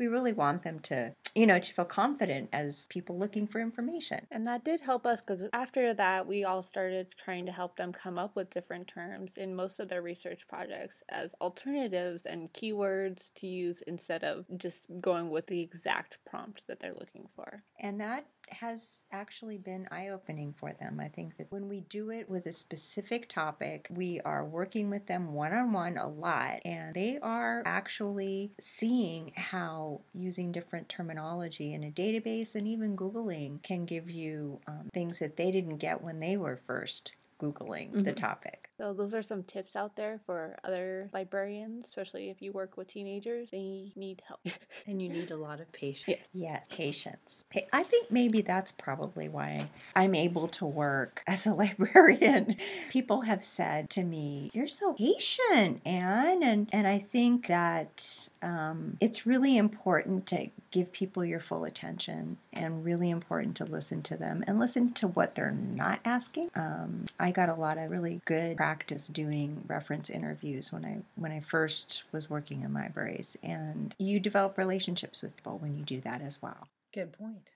we 0.00 0.08
really 0.08 0.32
want 0.32 0.64
them 0.64 0.80
to, 0.80 1.14
you 1.34 1.46
know, 1.46 1.60
to 1.60 1.72
feel 1.72 1.84
confident 1.84 2.48
as 2.52 2.86
people 2.88 3.18
looking 3.18 3.46
for 3.46 3.60
information. 3.60 4.26
And 4.32 4.46
that 4.46 4.64
did 4.64 4.80
help 4.80 5.06
us 5.06 5.20
because 5.20 5.44
after 5.52 5.94
that, 5.94 6.26
we 6.26 6.42
all 6.42 6.62
started 6.62 7.14
trying 7.22 7.46
to 7.46 7.52
help 7.52 7.76
them 7.76 7.92
come 7.92 8.18
up 8.18 8.34
with 8.34 8.50
different 8.50 8.88
terms 8.88 9.36
in 9.36 9.54
most 9.54 9.78
of 9.78 9.88
their 9.88 10.02
research 10.02 10.48
projects 10.48 11.02
as 11.10 11.34
alternatives 11.40 12.24
and 12.24 12.52
keywords 12.52 13.32
to 13.34 13.46
use 13.46 13.82
instead 13.86 14.24
of 14.24 14.46
just 14.56 14.86
going 15.00 15.28
with 15.28 15.46
the 15.46 15.60
exact 15.60 16.18
prompt 16.28 16.62
that 16.66 16.80
they're 16.80 16.94
looking 16.94 17.28
for. 17.36 17.62
And 17.78 18.00
that 18.00 18.24
has 18.52 19.06
actually 19.12 19.58
been 19.58 19.88
eye 19.90 20.08
opening 20.08 20.54
for 20.58 20.72
them. 20.72 21.00
I 21.00 21.08
think 21.08 21.36
that 21.36 21.50
when 21.50 21.68
we 21.68 21.80
do 21.80 22.10
it 22.10 22.28
with 22.28 22.46
a 22.46 22.52
specific 22.52 23.28
topic, 23.28 23.86
we 23.90 24.20
are 24.24 24.44
working 24.44 24.90
with 24.90 25.06
them 25.06 25.32
one 25.32 25.52
on 25.52 25.72
one 25.72 25.96
a 25.96 26.08
lot, 26.08 26.60
and 26.64 26.94
they 26.94 27.18
are 27.22 27.62
actually 27.64 28.52
seeing 28.60 29.32
how 29.36 30.00
using 30.12 30.52
different 30.52 30.88
terminology 30.88 31.72
in 31.72 31.84
a 31.84 31.90
database 31.90 32.54
and 32.54 32.66
even 32.66 32.96
Googling 32.96 33.62
can 33.62 33.84
give 33.84 34.10
you 34.10 34.60
um, 34.66 34.88
things 34.92 35.18
that 35.18 35.36
they 35.36 35.50
didn't 35.50 35.78
get 35.78 36.02
when 36.02 36.20
they 36.20 36.36
were 36.36 36.60
first 36.66 37.14
Googling 37.40 37.92
the 38.04 38.12
Mhm. 38.12 38.16
topic. 38.16 38.70
So, 38.76 38.92
those 38.94 39.14
are 39.14 39.22
some 39.22 39.42
tips 39.44 39.76
out 39.76 39.96
there 39.96 40.20
for 40.26 40.56
other 40.64 41.10
librarians, 41.12 41.86
especially 41.86 42.30
if 42.30 42.40
you 42.40 42.52
work 42.52 42.76
with 42.76 42.88
teenagers. 42.88 43.50
They 43.50 43.92
need 43.96 44.22
help. 44.26 44.40
And 44.86 45.00
you 45.02 45.08
need 45.08 45.30
a 45.30 45.36
lot 45.36 45.60
of 45.60 45.70
patience. 45.72 46.08
yes. 46.08 46.28
Yes, 46.32 46.66
patience. 46.70 47.44
Pa- 47.52 47.60
I 47.72 47.82
think 47.82 48.10
maybe 48.10 48.40
that's 48.42 48.72
probably 48.72 49.28
why 49.28 49.66
I'm 49.94 50.14
able 50.14 50.48
to 50.48 50.66
work 50.66 51.22
as 51.26 51.46
a 51.46 51.54
librarian. 51.54 52.56
People 52.90 53.22
have 53.22 53.44
said 53.44 53.90
to 53.90 54.02
me, 54.02 54.50
"You're 54.54 54.66
so 54.66 54.94
patient, 54.94 55.80
Anne," 55.84 56.42
and 56.42 56.68
and 56.72 56.86
I 56.86 56.98
think 56.98 57.46
that 57.48 58.28
um, 58.42 58.96
it's 59.00 59.26
really 59.26 59.56
important 59.56 60.26
to 60.28 60.48
give 60.70 60.92
people 60.92 61.24
your 61.24 61.40
full 61.40 61.64
attention, 61.64 62.38
and 62.52 62.84
really 62.84 63.10
important 63.10 63.56
to 63.58 63.64
listen 63.64 64.02
to 64.02 64.16
them 64.16 64.42
and 64.46 64.58
listen 64.58 64.92
to 64.94 65.08
what 65.08 65.34
they're 65.34 65.50
not 65.52 66.00
asking. 66.04 66.50
Um, 66.54 67.06
I 67.18 67.29
got 67.30 67.48
a 67.48 67.54
lot 67.54 67.78
of 67.78 67.90
really 67.90 68.20
good 68.24 68.56
practice 68.56 69.06
doing 69.06 69.64
reference 69.66 70.10
interviews 70.10 70.72
when 70.72 70.84
I 70.84 70.98
when 71.16 71.32
I 71.32 71.40
first 71.40 72.04
was 72.12 72.30
working 72.30 72.62
in 72.62 72.72
libraries, 72.74 73.36
and 73.42 73.94
you 73.98 74.20
develop 74.20 74.58
relationships 74.58 75.22
with 75.22 75.36
people 75.36 75.58
when 75.58 75.76
you 75.76 75.84
do 75.84 76.00
that 76.02 76.22
as 76.22 76.40
well. 76.42 76.68
Good 76.92 77.12
point. 77.12 77.52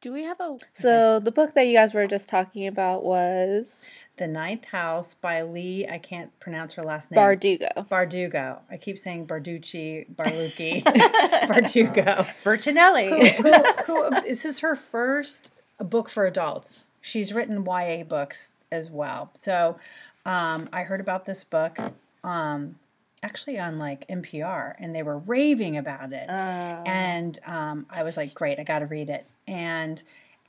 Do 0.00 0.12
we 0.12 0.24
have 0.24 0.40
a. 0.40 0.56
So, 0.72 1.20
the 1.20 1.30
book 1.30 1.52
that 1.54 1.66
you 1.66 1.76
guys 1.76 1.92
were 1.92 2.06
just 2.06 2.30
talking 2.30 2.66
about 2.66 3.04
was 3.04 3.90
The 4.16 4.26
Ninth 4.26 4.64
House 4.64 5.12
by 5.12 5.42
Leigh, 5.42 5.86
I 5.90 5.98
can't 5.98 6.30
pronounce 6.40 6.72
her 6.74 6.82
last 6.82 7.10
name. 7.10 7.20
Bardugo. 7.20 7.86
Bardugo. 7.86 8.60
I 8.70 8.78
keep 8.78 8.98
saying 8.98 9.26
Barducci, 9.26 10.06
Barlucci, 10.14 10.82
Bardugo. 10.84 12.26
Bertinelli. 12.42 13.36
who, 13.36 13.92
who, 13.92 14.20
this 14.22 14.46
is 14.46 14.60
her 14.60 14.74
first 14.74 15.52
book 15.78 16.08
for 16.08 16.26
adults. 16.26 16.84
She's 17.02 17.34
written 17.34 17.66
YA 17.66 18.02
books 18.04 18.56
as 18.72 18.90
well. 18.90 19.30
So 19.34 19.78
um, 20.26 20.68
I 20.72 20.82
heard 20.82 21.00
about 21.00 21.26
this 21.26 21.44
book 21.44 21.78
um, 22.24 22.76
actually 23.22 23.58
on 23.58 23.76
like 23.78 24.06
NPR, 24.08 24.74
and 24.78 24.94
they 24.94 25.02
were 25.02 25.18
raving 25.18 25.76
about 25.76 26.12
it. 26.12 26.28
Uh, 26.28 26.82
and 26.86 27.38
um, 27.46 27.86
I 27.90 28.02
was 28.02 28.16
like, 28.16 28.34
great, 28.34 28.58
I 28.58 28.64
got 28.64 28.80
to 28.80 28.86
read 28.86 29.10
it. 29.10 29.26
And 29.46 30.02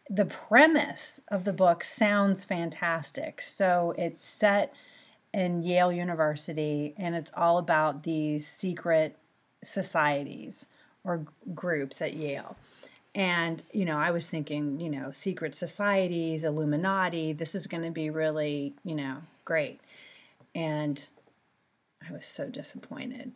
the 0.09 0.25
premise 0.25 1.19
of 1.29 1.43
the 1.43 1.53
book 1.53 1.83
sounds 1.83 2.43
fantastic. 2.43 3.41
So 3.41 3.93
it's 3.97 4.23
set 4.23 4.73
in 5.33 5.63
Yale 5.63 5.91
University, 5.91 6.93
and 6.97 7.15
it's 7.15 7.31
all 7.35 7.57
about 7.57 8.03
these 8.03 8.47
secret 8.47 9.15
societies 9.63 10.65
or 11.03 11.25
groups 11.55 12.01
at 12.01 12.13
Yale. 12.13 12.57
And, 13.13 13.61
you 13.73 13.85
know, 13.85 13.97
I 13.97 14.11
was 14.11 14.27
thinking, 14.27 14.79
you 14.79 14.89
know, 14.89 15.11
secret 15.11 15.53
societies, 15.53 16.43
Illuminati, 16.43 17.33
this 17.33 17.55
is 17.55 17.67
going 17.67 17.83
to 17.83 17.91
be 17.91 18.09
really, 18.09 18.73
you 18.85 18.95
know, 18.95 19.17
great. 19.43 19.81
And 20.55 21.05
I 22.07 22.13
was 22.13 22.25
so 22.25 22.47
disappointed. 22.47 23.33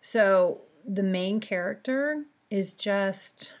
So 0.00 0.60
the 0.86 1.02
main 1.02 1.40
character 1.40 2.24
is 2.50 2.74
just 2.74 3.52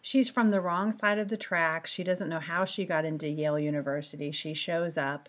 she's 0.00 0.28
from 0.28 0.50
the 0.50 0.60
wrong 0.60 0.92
side 0.92 1.18
of 1.18 1.28
the 1.28 1.36
tracks. 1.36 1.90
She 1.90 2.04
doesn't 2.04 2.28
know 2.28 2.40
how 2.40 2.64
she 2.64 2.84
got 2.84 3.04
into 3.04 3.28
Yale 3.28 3.58
University. 3.58 4.30
She 4.30 4.54
shows 4.54 4.96
up 4.96 5.28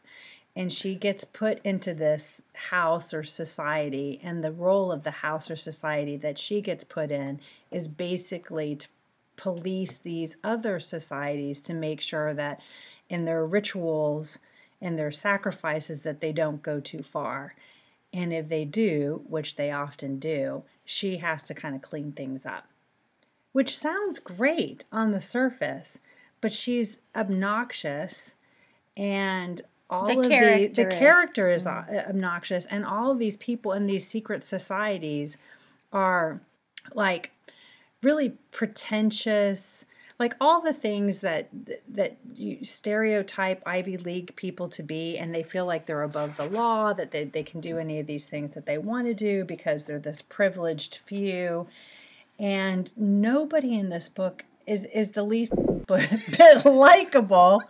and 0.56 0.72
she 0.72 0.96
gets 0.96 1.26
put 1.26 1.60
into 1.66 1.94
this 1.94 2.42
house 2.54 3.14
or 3.14 3.24
society 3.24 4.20
and 4.24 4.44
the 4.44 4.52
role 4.52 4.92
of 4.92 5.04
the 5.04 5.12
house 5.12 5.52
or 5.52 5.56
society 5.56 6.16
that 6.18 6.38
she 6.38 6.62
gets 6.62 6.84
put 6.84 7.12
in 7.12 7.40
is 7.72 7.88
basically 7.88 8.76
to 8.76 8.88
police 9.38 9.98
these 9.98 10.38
other 10.44 10.80
societies 10.80 11.62
to 11.64 11.74
make 11.74 12.02
sure 12.02 12.34
that 12.34 12.62
in 13.10 13.26
their 13.26 13.46
rituals 13.46 14.40
and 14.82 14.98
their 14.98 15.12
sacrifices 15.12 16.02
that 16.04 16.22
they 16.22 16.32
don't 16.32 16.62
go 16.62 16.80
too 16.80 17.04
far. 17.04 17.56
And 18.14 18.34
if 18.34 18.48
they 18.48 18.66
do, 18.66 19.24
which 19.28 19.56
they 19.56 19.72
often 19.72 20.20
do, 20.20 20.64
she 20.86 21.18
has 21.18 21.44
to 21.44 21.54
kind 21.54 21.76
of 21.76 21.82
clean 21.82 22.12
things 22.12 22.46
up. 22.46 22.68
Which 23.52 23.78
sounds 23.78 24.20
great 24.20 24.86
on 24.92 25.12
the 25.12 25.22
surface, 25.22 26.00
but 26.42 26.52
she's 26.52 27.00
obnoxious 27.16 28.36
and 28.98 29.62
all 29.90 30.08
The 30.08 30.18
of 30.18 30.24
the 30.24 30.30
character 30.30 30.74
the 30.84 30.88
is- 30.94 31.00
character 31.00 31.52
is 31.52 31.68
o- 31.68 31.86
obnoxious 32.10 32.66
and 32.66 32.86
all 32.86 33.12
of 33.12 33.20
these 33.20 33.38
people 33.38 33.74
in 33.74 33.86
these 33.86 34.08
secret 34.08 34.44
societies 34.44 35.38
are 35.94 36.42
like 36.94 37.32
really 38.06 38.30
pretentious 38.52 39.86
like 40.18 40.36
all 40.40 40.62
the 40.62 40.74
things 40.74 41.22
that 41.22 41.50
that 41.90 42.18
you 42.34 42.64
stereotype 42.64 43.62
Ivy 43.66 43.98
League 43.98 44.36
people 44.36 44.70
to 44.70 44.84
be, 44.84 45.18
and 45.18 45.36
they 45.36 45.44
feel 45.44 45.66
like 45.66 45.86
they're 45.86 46.04
above 46.04 46.38
the 46.38 46.50
law, 46.50 46.94
that 46.94 47.12
they, 47.12 47.26
they 47.26 47.44
can 47.44 47.60
do 47.60 47.78
any 47.78 48.00
of 48.00 48.08
these 48.08 48.26
things 48.26 48.54
that 48.54 48.66
they 48.66 48.78
want 48.78 49.08
to 49.08 49.14
do 49.14 49.44
because 49.44 49.86
they're 49.86 50.00
this 50.00 50.22
privileged 50.22 51.00
few. 51.06 51.68
And 52.40 52.94
nobody 52.98 53.78
in 53.78 53.90
this 53.90 54.08
book 54.08 54.46
is 54.66 54.86
is 54.86 55.12
the 55.12 55.24
least 55.24 55.54
bit, 55.86 56.10
bit 56.38 56.66
likable. 56.66 57.62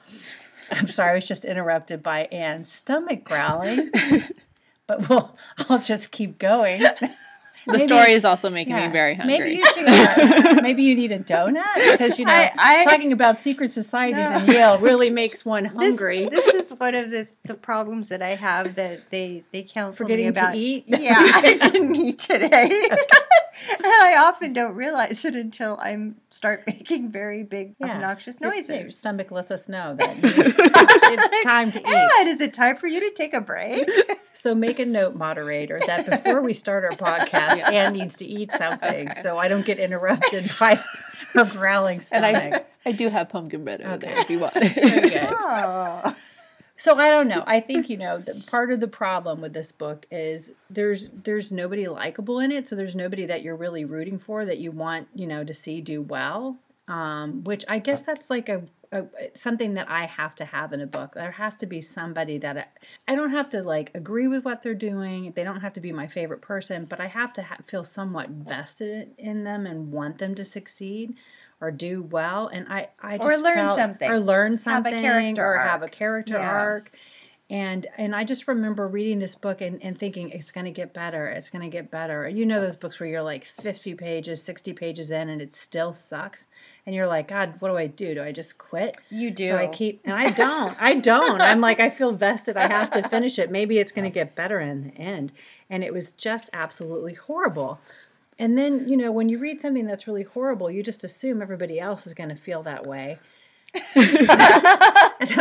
I'm 0.70 0.88
sorry, 0.88 1.12
I 1.12 1.16
was 1.16 1.28
just 1.28 1.46
interrupted 1.46 2.04
by 2.04 2.26
Anne's 2.26 2.72
stomach 2.72 3.24
growling. 3.24 3.90
but 4.88 5.10
we'll 5.10 5.36
I'll 5.68 5.80
just 5.80 6.12
keep 6.12 6.38
going. 6.38 6.84
The 7.68 7.74
Maybe- 7.80 7.84
story 7.86 8.12
is 8.14 8.26
also 8.26 8.50
making 8.52 8.76
Yeah. 8.76 8.88
me 8.88 8.94
very 8.94 9.16
hungry. 9.16 9.40
Maybe 9.40 9.56
you 9.56 9.66
should. 9.66 10.62
maybe 10.62 10.84
you 10.84 10.96
need 10.96 11.12
a 11.12 11.20
donut 11.20 11.64
because 11.92 12.20
you 12.20 12.26
know 12.26 12.32
I- 12.34 12.52
I- 12.58 12.84
talking 12.84 13.12
about 13.12 13.40
secret 13.40 13.72
societies 13.72 14.30
in 14.32 14.46
Yale 14.48 14.78
really 14.80 15.10
makes 15.22 15.44
one 15.44 15.66
hungry. 15.66 16.28
This, 16.30 16.46
this 16.52 16.72
is 16.72 16.80
one 16.80 16.94
of 16.96 17.10
the, 17.12 17.28
the 17.46 17.56
problems 17.56 18.10
that 18.10 18.22
I 18.22 18.36
have 18.36 18.76
that 18.76 19.10
they 19.10 19.44
they 19.52 19.64
counsel 19.64 20.06
Forgetting 20.06 20.28
me 20.28 20.32
to 20.34 20.40
about. 20.40 20.56
eat? 20.56 20.84
Yeah, 20.88 21.16
I 21.18 21.58
didn't 21.72 21.96
eat 21.96 22.20
today. 22.20 22.88
and 23.78 23.86
I 23.86 24.18
often 24.18 24.54
don't 24.54 24.74
realize 24.76 25.24
it 25.26 25.36
until 25.36 25.78
I 25.80 26.12
start 26.30 26.64
making 26.68 27.12
very 27.12 27.44
big 27.44 27.76
Yeah. 27.80 27.96
obnoxious 27.96 28.40
Your- 28.40 28.52
noises. 28.52 28.70
Your 28.70 28.88
stomach 28.90 29.32
lets 29.32 29.52
us 29.52 29.70
know 29.70 29.96
that 30.00 30.18
it's 30.22 31.44
time 31.44 31.72
to 31.72 31.80
eat. 31.80 31.86
And 32.20 32.30
is 32.30 32.42
it 32.42 32.54
time 32.54 32.78
for 32.78 32.88
you 32.88 33.00
to 33.02 33.12
take 33.12 33.34
a 33.34 33.42
break? 33.42 33.90
So 34.34 34.54
make 34.54 34.80
a 34.80 34.86
note, 34.86 35.16
moderator, 35.16 35.80
that 35.88 36.06
before 36.06 36.42
we 36.42 36.54
start 36.54 36.84
our 36.84 36.92
podcast, 36.92 37.58
Yeah. 37.58 37.70
Anne 37.72 37.94
needs 37.94 38.18
to 38.18 38.26
eat 38.26 38.52
something 38.52 39.10
Okay. 39.12 39.22
so 39.22 39.38
I 39.38 39.48
don't 39.48 39.66
get 39.66 39.80
interrupted 39.80 40.52
by 40.60 40.76
her 41.34 41.46
growling 41.46 41.98
and 41.98 42.04
stomach. 42.06 42.66
I, 42.86 42.90
I 42.90 42.92
do 42.92 43.10
have 43.10 43.30
pumpkin 43.30 43.64
bread 43.64 43.82
over 43.82 43.94
Okay. 43.96 44.08
there 44.08 44.18
if 44.20 44.30
you 44.30 44.40
want. 44.40 44.54
Very 44.54 44.70
good. 45.10 45.30
Oh. 45.32 46.16
So 46.78 46.98
I 46.98 47.10
don't 47.10 47.28
know. 47.28 47.44
I 47.48 47.60
think 47.62 47.90
you 47.90 47.98
know 47.98 48.20
the, 48.20 48.44
part 48.48 48.72
of 48.72 48.80
the 48.80 48.88
problem 48.88 49.42
with 49.42 49.54
this 49.54 49.72
book 49.72 50.06
is 50.12 50.54
there's 50.70 51.10
there's 51.24 51.52
nobody 51.52 51.88
likable 51.88 52.40
in 52.40 52.52
it. 52.52 52.68
So 52.68 52.76
there's 52.76 52.96
nobody 52.96 53.26
that 53.26 53.44
you're 53.44 53.56
really 53.56 53.86
rooting 53.86 54.20
for 54.20 54.46
that 54.46 54.58
you 54.58 54.72
want 54.72 55.08
you 55.16 55.28
know 55.28 55.44
to 55.44 55.54
see 55.54 55.82
do 55.82 56.02
well. 56.02 56.58
Um, 56.88 57.44
which 57.44 57.66
I 57.68 57.80
guess 57.80 58.04
that's 58.04 58.30
like 58.30 58.48
a, 58.48 58.62
uh, 58.92 59.02
something 59.34 59.74
that 59.74 59.90
I 59.90 60.06
have 60.06 60.36
to 60.36 60.46
have 60.46 60.72
in 60.72 60.82
a 60.82 60.86
book. 60.86 61.16
There 61.16 61.32
has 61.32 61.56
to 61.58 61.66
be 61.66 61.82
somebody 61.82 62.38
that 62.38 62.58
I, 62.58 63.12
I 63.12 63.16
don't 63.16 63.32
have 63.32 63.50
to 63.52 63.64
like 63.64 63.90
agree 63.96 64.28
with 64.28 64.46
what 64.46 64.62
they're 64.62 64.76
doing. 64.76 65.34
They 65.36 65.44
don't 65.44 65.62
have 65.62 65.74
to 65.74 65.82
be 65.82 65.92
my 65.92 66.06
favorite 66.06 66.42
person, 66.42 66.86
but 66.86 67.02
I 67.02 67.08
have 67.08 67.34
to 67.34 67.42
ha- 67.42 67.58
feel 67.66 67.84
somewhat 67.84 68.30
vested 68.30 69.16
in 69.18 69.44
them 69.44 69.66
and 69.66 69.92
want 69.92 70.20
them 70.20 70.36
to 70.36 70.46
succeed 70.46 71.16
or 71.62 71.72
do 71.72 72.02
well. 72.04 72.48
And 72.48 72.68
I, 72.70 72.90
I 73.02 73.18
just 73.18 73.30
Or 73.30 73.38
learn 73.42 73.56
felt- 73.56 73.78
something. 73.78 74.10
or 74.10 74.20
learn 74.20 74.52
Have 74.54 74.60
a 74.60 74.64
something, 74.64 75.02
character 75.02 75.46
or 75.46 75.58
have 75.58 75.82
a 75.82 75.86
arc. 75.86 75.92
character 75.92 76.34
Yeah. 76.36 76.50
arc. 76.50 76.92
And 77.48 77.86
and 77.98 78.16
I 78.16 78.24
just 78.24 78.48
remember 78.48 78.88
reading 78.88 79.20
this 79.20 79.36
book 79.36 79.62
and, 79.62 79.80
and 79.84 79.96
thinking 79.96 80.30
it's 80.32 80.50
going 80.50 80.66
to 80.66 80.72
get 80.72 80.96
better. 80.96 81.28
It's 81.28 81.52
going 81.52 81.62
to 81.62 81.68
get 81.70 81.92
better. 81.92 82.28
You 82.28 82.44
know 82.44 82.60
those 82.60 82.76
books 82.76 83.00
where 83.00 83.08
you're 83.08 83.22
like 83.22 83.46
50 83.46 83.94
pages, 83.94 84.42
60 84.42 84.74
pages 84.74 85.12
in, 85.12 85.30
and 85.30 85.40
it 85.40 85.54
still 85.54 85.94
sucks. 85.94 86.48
And 86.88 86.96
you're 86.96 87.06
like, 87.06 87.28
God, 87.28 87.54
what 87.60 87.70
do 87.70 87.78
I 87.78 87.86
do? 87.86 88.16
Do 88.16 88.24
I 88.24 88.32
just 88.32 88.58
quit? 88.58 88.98
You 89.12 89.30
do. 89.30 89.50
Do 89.50 89.58
I 89.58 89.68
keep? 89.68 90.02
And 90.06 90.16
I 90.16 90.32
don't. 90.32 90.76
I 90.82 90.94
don't. 90.94 91.40
I'm 91.40 91.62
like, 91.62 91.80
I 91.80 91.92
feel 91.92 92.14
vested. 92.14 92.58
I 92.58 92.68
have 92.68 92.90
to 92.92 93.08
finish 93.10 93.38
it. 93.38 93.52
Maybe 93.52 93.78
it's 93.78 93.92
going 93.92 94.06
to 94.06 94.14
get 94.14 94.34
better 94.34 94.60
in 94.60 94.82
the 94.82 94.96
end. 94.98 95.32
And 95.70 95.84
it 95.84 95.94
was 95.94 96.14
just 96.14 96.50
absolutely 96.52 97.14
horrible. 97.14 97.80
And 98.38 98.58
then, 98.58 98.88
you 98.88 98.98
know, 98.98 99.12
when 99.12 99.30
you 99.30 99.40
read 99.40 99.62
something 99.62 99.86
that's 99.86 100.08
really 100.08 100.24
horrible, 100.24 100.70
you 100.70 100.84
just 100.84 101.04
assume 101.04 101.42
everybody 101.42 101.80
else 101.80 102.06
is 102.06 102.14
going 102.14 102.30
to 102.30 102.36
feel 102.36 102.64
that 102.64 102.86
way. 102.86 103.20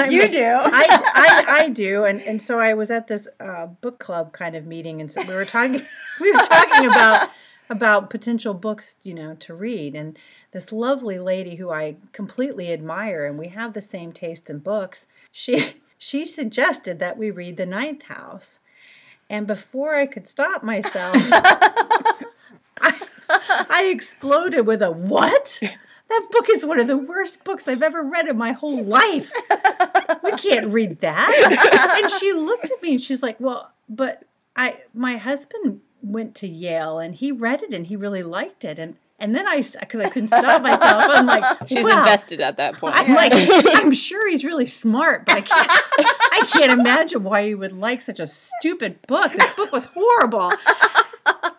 You 0.08 0.22
like- 0.22 0.32
do. 0.32 0.44
I, 0.44 0.86
I, 1.14 1.44
I 1.64 1.68
do. 1.68 2.04
And, 2.04 2.20
and 2.22 2.40
so 2.40 2.58
I 2.58 2.74
was 2.74 2.90
at 2.90 3.06
this 3.08 3.28
uh, 3.40 3.66
book 3.66 3.98
club 3.98 4.32
kind 4.32 4.54
of 4.56 4.66
meeting, 4.66 5.00
and 5.00 5.10
so 5.10 5.22
we 5.22 5.34
were 5.34 5.44
talking. 5.44 5.82
We 6.20 6.30
were 6.30 6.38
talking 6.38 6.86
about 6.86 7.30
about 7.68 8.08
potential 8.08 8.54
books, 8.54 8.98
you 9.02 9.14
know, 9.14 9.34
to 9.40 9.52
read. 9.52 9.96
And 9.96 10.16
this 10.52 10.70
lovely 10.70 11.18
lady 11.18 11.56
who 11.56 11.70
I 11.70 11.96
completely 12.12 12.72
admire, 12.72 13.26
and 13.26 13.36
we 13.36 13.48
have 13.48 13.72
the 13.72 13.80
same 13.80 14.12
taste 14.12 14.48
in 14.48 14.58
books. 14.60 15.08
She 15.32 15.74
she 15.98 16.24
suggested 16.24 17.00
that 17.00 17.18
we 17.18 17.32
read 17.32 17.56
The 17.56 17.66
Ninth 17.66 18.04
House, 18.04 18.60
and 19.28 19.44
before 19.46 19.96
I 19.96 20.06
could 20.06 20.28
stop 20.28 20.62
myself, 20.62 21.16
I 23.70 23.90
exploded 23.92 24.66
with 24.66 24.82
a 24.82 24.90
what? 24.90 25.58
That 26.08 26.28
book 26.30 26.50
is 26.50 26.66
one 26.66 26.78
of 26.78 26.86
the 26.86 26.98
worst 26.98 27.44
books 27.44 27.66
I've 27.66 27.82
ever 27.82 28.02
read 28.02 28.28
in 28.28 28.36
my 28.36 28.52
whole 28.52 28.82
life. 28.84 29.32
We 30.22 30.32
can't 30.32 30.66
read 30.68 31.00
that. 31.00 31.98
And 32.02 32.10
she 32.12 32.32
looked 32.32 32.70
at 32.70 32.82
me 32.82 32.92
and 32.92 33.00
she's 33.00 33.22
like, 33.22 33.40
"Well, 33.40 33.72
but 33.88 34.22
I 34.54 34.80
my 34.92 35.16
husband 35.16 35.80
went 36.02 36.34
to 36.36 36.46
Yale 36.48 36.98
and 36.98 37.14
he 37.14 37.32
read 37.32 37.62
it 37.62 37.72
and 37.72 37.86
he 37.86 37.96
really 37.96 38.22
liked 38.22 38.64
it." 38.64 38.78
And 38.78 38.96
and 39.18 39.34
then 39.34 39.46
I 39.48 39.62
because 39.62 40.00
I 40.00 40.10
couldn't 40.10 40.28
stop 40.28 40.60
myself, 40.62 41.04
I'm 41.08 41.24
like, 41.26 41.44
She's 41.66 41.84
"Wow." 41.84 42.00
invested 42.00 42.40
at 42.40 42.56
that 42.58 42.74
point. 42.74 42.94
I'm 42.96 43.14
like, 43.14 43.32
I'm 43.76 43.92
sure 43.92 44.28
he's 44.28 44.44
really 44.44 44.66
smart, 44.66 45.24
but 45.24 45.36
I 45.36 45.40
can't, 45.40 45.70
I 45.70 46.46
can't 46.52 46.72
imagine 46.72 47.22
why 47.24 47.46
he 47.46 47.54
would 47.54 47.72
like 47.72 48.02
such 48.02 48.20
a 48.20 48.26
stupid 48.26 49.00
book. 49.06 49.32
This 49.32 49.52
book 49.52 49.72
was 49.72 49.86
horrible. 49.86 50.52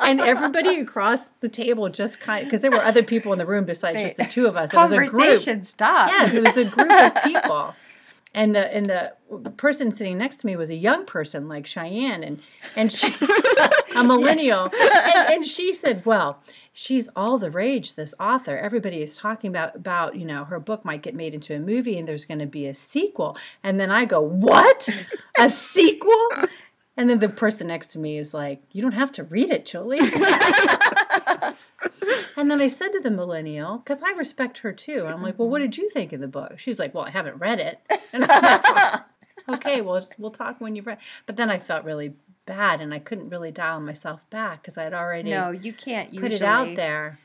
And 0.05 0.21
everybody 0.21 0.79
across 0.79 1.29
the 1.39 1.49
table 1.49 1.89
just 1.89 2.19
kind 2.19 2.43
of, 2.43 2.45
because 2.45 2.61
there 2.61 2.71
were 2.71 2.83
other 2.83 3.03
people 3.03 3.33
in 3.33 3.39
the 3.39 3.45
room 3.45 3.65
besides 3.65 4.01
just 4.01 4.17
the 4.17 4.25
two 4.25 4.47
of 4.47 4.55
us. 4.55 4.73
It 4.73 4.77
was 4.77 4.91
a 4.91 4.97
group. 4.97 5.11
Conversation 5.11 5.63
stopped. 5.63 6.11
Yes, 6.11 6.33
it 6.33 6.45
was 6.45 6.57
a 6.57 6.65
group 6.65 6.91
of 6.91 7.23
people. 7.23 7.73
And 8.35 8.53
the 8.53 8.75
and 8.75 8.85
the 8.87 9.13
person 9.51 9.93
sitting 9.93 10.17
next 10.17 10.41
to 10.41 10.47
me 10.47 10.57
was 10.57 10.69
a 10.69 10.75
young 10.75 11.05
person 11.05 11.47
like 11.47 11.65
Cheyenne 11.65 12.21
and 12.21 12.41
and 12.75 12.91
she 12.91 13.15
a 13.95 14.03
millennial 14.03 14.69
and, 14.73 15.29
and 15.29 15.45
she 15.45 15.71
said, 15.71 16.05
"Well, 16.05 16.43
she's 16.73 17.07
all 17.15 17.37
the 17.37 17.49
rage. 17.49 17.93
This 17.93 18.13
author, 18.19 18.57
everybody 18.57 19.01
is 19.01 19.15
talking 19.15 19.49
about 19.49 19.77
about 19.77 20.17
you 20.17 20.25
know 20.25 20.43
her 20.43 20.59
book 20.59 20.83
might 20.83 21.01
get 21.01 21.15
made 21.15 21.33
into 21.33 21.55
a 21.55 21.59
movie 21.59 21.97
and 21.97 22.05
there's 22.05 22.25
going 22.25 22.39
to 22.39 22.45
be 22.45 22.67
a 22.67 22.73
sequel." 22.75 23.37
And 23.63 23.79
then 23.79 23.89
I 23.89 24.03
go, 24.03 24.19
"What? 24.19 24.89
A 25.37 25.49
sequel?" 25.49 26.27
And 26.97 27.09
then 27.09 27.19
the 27.19 27.29
person 27.29 27.67
next 27.67 27.87
to 27.87 27.99
me 27.99 28.17
is 28.17 28.33
like, 28.33 28.61
"You 28.71 28.81
don't 28.81 28.93
have 28.93 29.11
to 29.13 29.23
read 29.23 29.51
it, 29.51 29.65
Julie." 29.65 29.99
And 32.37 32.51
then 32.51 32.61
I 32.61 32.67
said 32.67 32.89
to 32.89 32.99
the 32.99 33.11
millennial, 33.11 33.77
because 33.77 34.03
I 34.03 34.11
respect 34.11 34.59
her 34.59 34.73
too. 34.73 35.05
I'm 35.05 35.21
like, 35.21 35.39
well, 35.39 35.49
what 35.49 35.61
mm-hmm. 35.61 35.69
did 35.69 35.77
you 35.77 35.89
think 35.89 36.13
of 36.13 36.19
the 36.19 36.27
book? 36.27 36.59
She's 36.59 36.79
like, 36.79 36.93
well, 36.93 37.05
I 37.05 37.09
haven't 37.09 37.37
read 37.37 37.59
it. 37.59 37.79
And 38.11 38.25
I'm 38.29 38.41
like, 38.41 39.03
okay, 39.53 39.81
well, 39.81 40.05
we'll 40.17 40.31
talk 40.31 40.59
when 40.59 40.75
you've 40.75 40.87
read. 40.87 40.97
But 41.25 41.37
then 41.37 41.49
I 41.49 41.59
felt 41.59 41.85
really 41.85 42.13
bad, 42.45 42.81
and 42.81 42.93
I 42.93 42.99
couldn't 42.99 43.29
really 43.29 43.51
dial 43.51 43.79
myself 43.79 44.19
back 44.29 44.61
because 44.61 44.77
I'd 44.77 44.93
already 44.93 45.31
No, 45.31 45.51
you 45.51 45.73
can't 45.73 46.09
put 46.09 46.31
usually. 46.31 46.35
it 46.35 46.41
out 46.41 46.75
there. 46.75 47.19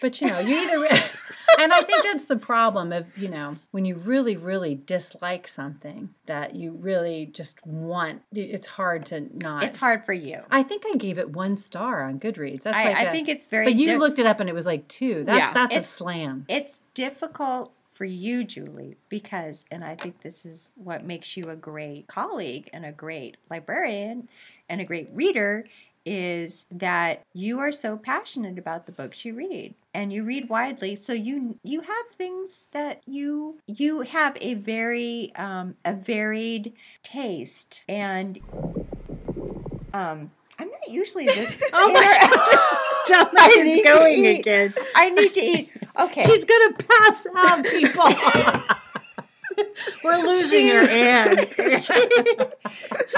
But 0.00 0.20
you 0.20 0.28
know, 0.28 0.38
you 0.40 0.56
either, 0.56 0.84
and 1.58 1.72
I 1.72 1.82
think 1.82 2.04
that's 2.04 2.24
the 2.26 2.36
problem 2.36 2.92
of 2.92 3.06
you 3.18 3.28
know 3.28 3.56
when 3.70 3.84
you 3.84 3.96
really, 3.96 4.36
really 4.36 4.74
dislike 4.74 5.46
something 5.48 6.10
that 6.26 6.54
you 6.54 6.72
really 6.72 7.26
just 7.32 7.64
want. 7.66 8.22
It's 8.32 8.66
hard 8.66 9.06
to 9.06 9.28
not. 9.36 9.64
It's 9.64 9.76
hard 9.76 10.04
for 10.04 10.12
you. 10.12 10.40
I 10.50 10.62
think 10.62 10.84
I 10.92 10.96
gave 10.96 11.18
it 11.18 11.30
one 11.30 11.56
star 11.56 12.04
on 12.04 12.18
Goodreads. 12.20 12.62
That's 12.62 12.76
I, 12.76 12.84
like 12.84 12.96
I 12.96 13.02
a- 13.04 13.12
think 13.12 13.28
it's 13.28 13.46
very. 13.46 13.66
but 13.66 13.76
you 13.76 13.86
di- 13.88 13.96
looked 13.96 14.18
it 14.18 14.26
up 14.26 14.40
and 14.40 14.48
it 14.48 14.54
was 14.54 14.66
like 14.66 14.86
two. 14.88 15.24
That's 15.24 15.38
Yeah. 15.38 15.52
that's 15.52 15.76
a 15.76 15.82
slam. 15.82 16.46
It's 16.48 16.80
difficult 16.94 17.72
for 17.92 18.06
you, 18.06 18.44
Julie, 18.44 18.96
because, 19.10 19.66
and 19.70 19.84
I 19.84 19.94
think 19.94 20.22
this 20.22 20.46
is 20.46 20.70
what 20.74 21.04
makes 21.04 21.36
you 21.36 21.50
a 21.50 21.54
great 21.56 22.06
colleague 22.06 22.70
and 22.72 22.86
a 22.86 22.92
great 22.92 23.36
librarian 23.50 24.26
and 24.70 24.80
a 24.80 24.84
great 24.86 25.10
reader, 25.12 25.66
is 26.06 26.66
that 26.70 27.22
you 27.34 27.58
are 27.58 27.72
so 27.72 27.96
passionate 27.96 28.58
about 28.58 28.86
the 28.86 28.92
books 28.92 29.24
you 29.24 29.34
read 29.34 29.74
and 29.92 30.12
you 30.12 30.22
read 30.24 30.48
widely 30.48 30.96
so 30.96 31.12
you 31.12 31.58
you 31.62 31.80
have 31.82 32.06
things 32.14 32.68
that 32.72 33.02
you 33.06 33.58
you 33.66 34.00
have 34.02 34.36
a 34.40 34.54
very 34.54 35.32
um 35.36 35.74
a 35.84 35.92
varied 35.92 36.72
taste 37.02 37.82
and 37.88 38.38
um 39.92 40.30
i'm 40.58 40.68
not 40.70 40.88
usually 40.88 41.26
this 41.26 41.62
Oh 41.72 41.92
my 41.92 42.02
God. 42.02 43.28
I 43.38 43.62
need 43.62 43.82
to 43.82 43.88
going 43.88 44.24
eat. 44.24 44.38
again. 44.40 44.74
i 44.94 45.10
need 45.10 45.34
to 45.34 45.40
eat 45.40 45.70
okay 45.98 46.24
She's 46.24 46.44
gonna 46.44 46.72
pass 46.74 47.26
out, 47.36 47.64
people. 47.64 48.04
We're 50.02 50.18
losing 50.18 50.68
her 50.68 50.80
Anne. 50.88 51.46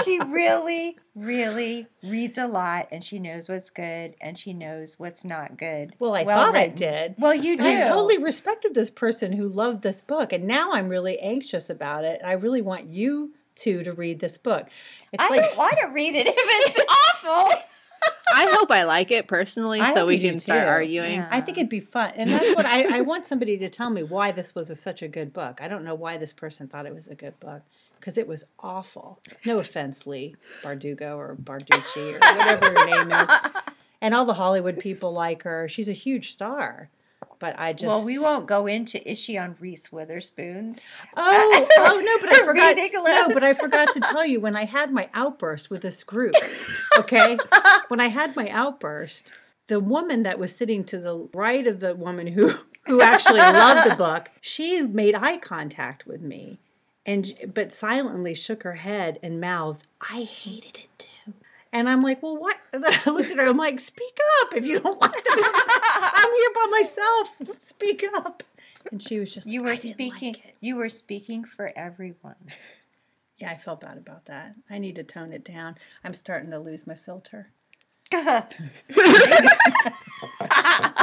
she 0.03 0.19
really, 0.19 0.97
really 1.15 1.87
reads 2.03 2.37
a 2.37 2.47
lot 2.47 2.87
and 2.91 3.03
she 3.03 3.19
knows 3.19 3.49
what's 3.49 3.69
good 3.69 4.15
and 4.21 4.37
she 4.37 4.53
knows 4.53 4.99
what's 4.99 5.23
not 5.23 5.57
good. 5.57 5.95
well, 5.99 6.15
I 6.15 6.23
Well 6.23 6.45
thought 6.45 6.55
I 6.55 6.67
did. 6.67 7.15
Well, 7.17 7.33
you 7.33 7.57
do. 7.57 7.63
I 7.67 7.83
totally 7.87 8.17
respected 8.17 8.73
this 8.73 8.89
person 8.89 9.31
who 9.31 9.47
loved 9.47 9.81
this 9.81 10.01
book, 10.01 10.33
and 10.33 10.45
now 10.45 10.71
I'm 10.73 10.89
really 10.89 11.19
anxious 11.19 11.69
about 11.69 12.03
it. 12.03 12.21
I 12.23 12.33
really 12.33 12.61
want 12.61 12.87
you 12.87 13.33
two 13.55 13.83
to 13.83 13.93
read 13.93 14.19
this 14.19 14.37
book. 14.37 14.67
It's 15.11 15.23
I 15.23 15.29
like 15.29 15.41
don't 15.41 15.57
want 15.57 15.77
to 15.81 15.87
read 15.87 16.15
it 16.15 16.27
if 16.27 16.35
it's 16.37 16.79
awful. 17.23 17.61
I 18.35 18.47
hope 18.51 18.71
I 18.71 18.83
like 18.83 19.11
it 19.11 19.27
personally, 19.27 19.79
I 19.79 19.93
so 19.93 20.07
we 20.07 20.19
can 20.19 20.39
start 20.39 20.63
too. 20.63 20.69
arguing. 20.69 21.15
Yeah. 21.15 21.27
I 21.29 21.41
think 21.41 21.57
it'd 21.57 21.69
be 21.69 21.79
fun, 21.79 22.13
and 22.15 22.29
that's 22.29 22.55
what 22.55 22.65
I, 22.65 22.97
I 22.97 23.01
want 23.01 23.25
somebody 23.25 23.57
to 23.59 23.69
tell 23.69 23.89
me 23.89 24.03
why 24.03 24.31
this 24.31 24.55
was 24.55 24.69
a, 24.69 24.75
such 24.75 25.01
a 25.01 25.07
good 25.07 25.33
book. 25.33 25.59
I 25.61 25.67
don't 25.67 25.83
know 25.83 25.95
why 25.95 26.17
this 26.17 26.33
person 26.33 26.67
thought 26.67 26.85
it 26.85 26.95
was 26.95 27.07
a 27.07 27.15
good 27.15 27.39
book 27.39 27.61
because 27.99 28.17
it 28.17 28.27
was 28.27 28.45
awful. 28.59 29.19
No 29.45 29.59
offense, 29.59 30.05
Leigh 30.07 30.35
Bardugo 30.61 31.15
or 31.15 31.35
Barducci 31.41 32.15
or 32.15 32.19
whatever 32.19 32.65
her 32.77 32.85
name 32.85 33.11
is, 33.11 33.29
and 34.01 34.13
all 34.13 34.25
the 34.25 34.33
Hollywood 34.33 34.79
people 34.79 35.13
like 35.13 35.43
her. 35.43 35.69
She's 35.69 35.89
a 35.89 35.93
huge 35.93 36.33
star, 36.33 36.89
but 37.43 37.59
I 37.59 37.73
just 37.73 37.89
Well, 37.89 38.05
we 38.05 38.17
won't 38.17 38.45
go 38.45 38.67
into 38.67 39.05
is 39.05 39.19
she 39.19 39.37
on 39.37 39.57
Reese 39.59 39.91
Witherspoon's? 39.91 40.85
Oh, 41.17 41.67
oh 41.77 41.99
no, 41.99 42.17
but 42.19 42.33
I 42.33 42.45
forgot. 42.45 42.77
No, 42.77 43.27
but 43.33 43.43
I 43.43 43.51
forgot 43.51 43.93
to 43.95 43.99
tell 43.99 44.25
you 44.25 44.39
when 44.39 44.55
I 44.55 44.63
had 44.63 44.93
my 44.93 45.09
outburst 45.13 45.69
with 45.69 45.81
this 45.81 46.05
group. 46.05 46.35
Okay, 46.97 47.37
when 47.89 47.99
I 47.99 48.07
had 48.07 48.37
my 48.37 48.47
outburst, 48.47 49.29
the 49.67 49.81
woman 49.81 50.23
that 50.23 50.39
was 50.39 50.55
sitting 50.55 50.85
to 50.85 50.97
the 50.97 51.27
right 51.33 51.67
of 51.67 51.81
the 51.81 51.93
woman 51.93 52.27
who 52.27 52.53
who 52.85 53.01
actually 53.01 53.39
loved 53.39 53.91
the 53.91 53.97
book, 53.97 54.29
she 54.39 54.81
made 54.81 55.13
eye 55.13 55.37
contact 55.37 56.07
with 56.07 56.21
me, 56.21 56.61
and 57.05 57.33
but 57.53 57.73
silently 57.73 58.33
shook 58.33 58.63
her 58.63 58.75
head 58.75 59.19
and 59.21 59.41
mouthed, 59.41 59.85
"I 59.99 60.21
hated 60.21 60.77
it 60.77 60.97
too." 60.97 61.12
And 61.73 61.89
I'm 61.89 62.01
like, 62.01 62.21
well, 62.21 62.37
what? 62.37 62.55
I 62.71 63.09
looked 63.09 63.31
at 63.31 63.37
her. 63.37 63.47
I'm 63.47 63.57
like, 63.57 63.79
speak 63.79 64.17
up 64.41 64.55
if 64.55 64.65
you 64.65 64.79
don't 64.79 65.01
want 65.01 65.13
it. 65.17 65.23
I'm 65.27 66.31
here 66.31 66.49
by 66.53 66.67
myself. 66.69 67.59
Speak 67.61 68.05
up. 68.15 68.43
And 68.91 69.01
she 69.01 69.19
was 69.19 69.33
just. 69.33 69.47
You 69.47 69.61
"I 69.61 69.63
were 69.63 69.69
like 69.71 69.79
speaking. 69.79 70.35
it." 70.35 70.55
you 70.61 70.75
were 70.75 70.89
speaking 70.89 71.43
for 71.43 71.73
everyone. 71.75 72.35
Yeah, 73.39 73.49
I 73.49 73.57
felt 73.57 73.81
bad 73.81 73.97
about 73.97 74.25
that. 74.25 74.55
I 74.69 74.77
need 74.77 74.95
to 74.95 75.03
tone 75.03 75.33
it 75.33 75.43
down. 75.43 75.75
I'm 76.03 76.13
starting 76.13 76.51
to 76.51 76.59
lose 76.59 76.85
my 76.85 76.95
filter. 76.95 77.49
I 78.13 78.23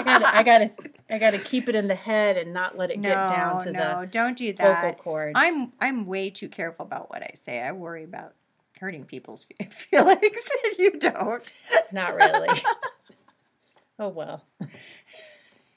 got 0.04 0.18
to 0.18 0.36
I 0.36 0.42
got 0.44 0.58
to 0.58 0.70
I 1.10 1.18
got 1.18 1.32
to 1.32 1.38
keep 1.38 1.68
it 1.68 1.74
in 1.74 1.88
the 1.88 1.94
head 1.96 2.36
and 2.36 2.52
not 2.52 2.78
let 2.78 2.90
it 2.90 3.00
no, 3.00 3.08
get 3.08 3.28
down 3.28 3.60
to 3.64 3.72
no, 3.72 4.00
the 4.02 4.06
don't 4.06 4.38
do 4.38 4.54
vocal 4.54 4.92
cords. 4.94 5.32
I'm 5.34 5.72
I'm 5.80 6.06
way 6.06 6.30
too 6.30 6.48
careful 6.48 6.86
about 6.86 7.10
what 7.10 7.22
I 7.22 7.32
say. 7.34 7.60
I 7.60 7.72
worry 7.72 8.04
about 8.04 8.34
hurting 8.80 9.04
people's 9.04 9.46
feelings, 9.70 10.40
you 10.78 10.98
don't. 10.98 11.44
not 11.92 12.14
really. 12.16 12.48
oh 13.98 14.08
well. 14.08 14.44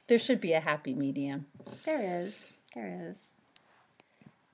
There 0.08 0.20
should 0.20 0.42
be 0.42 0.54
a 0.54 0.60
happy 0.60 0.94
medium. 0.94 1.46
There 1.86 2.22
is. 2.22 2.50
There 2.74 3.10
is. 3.10 3.30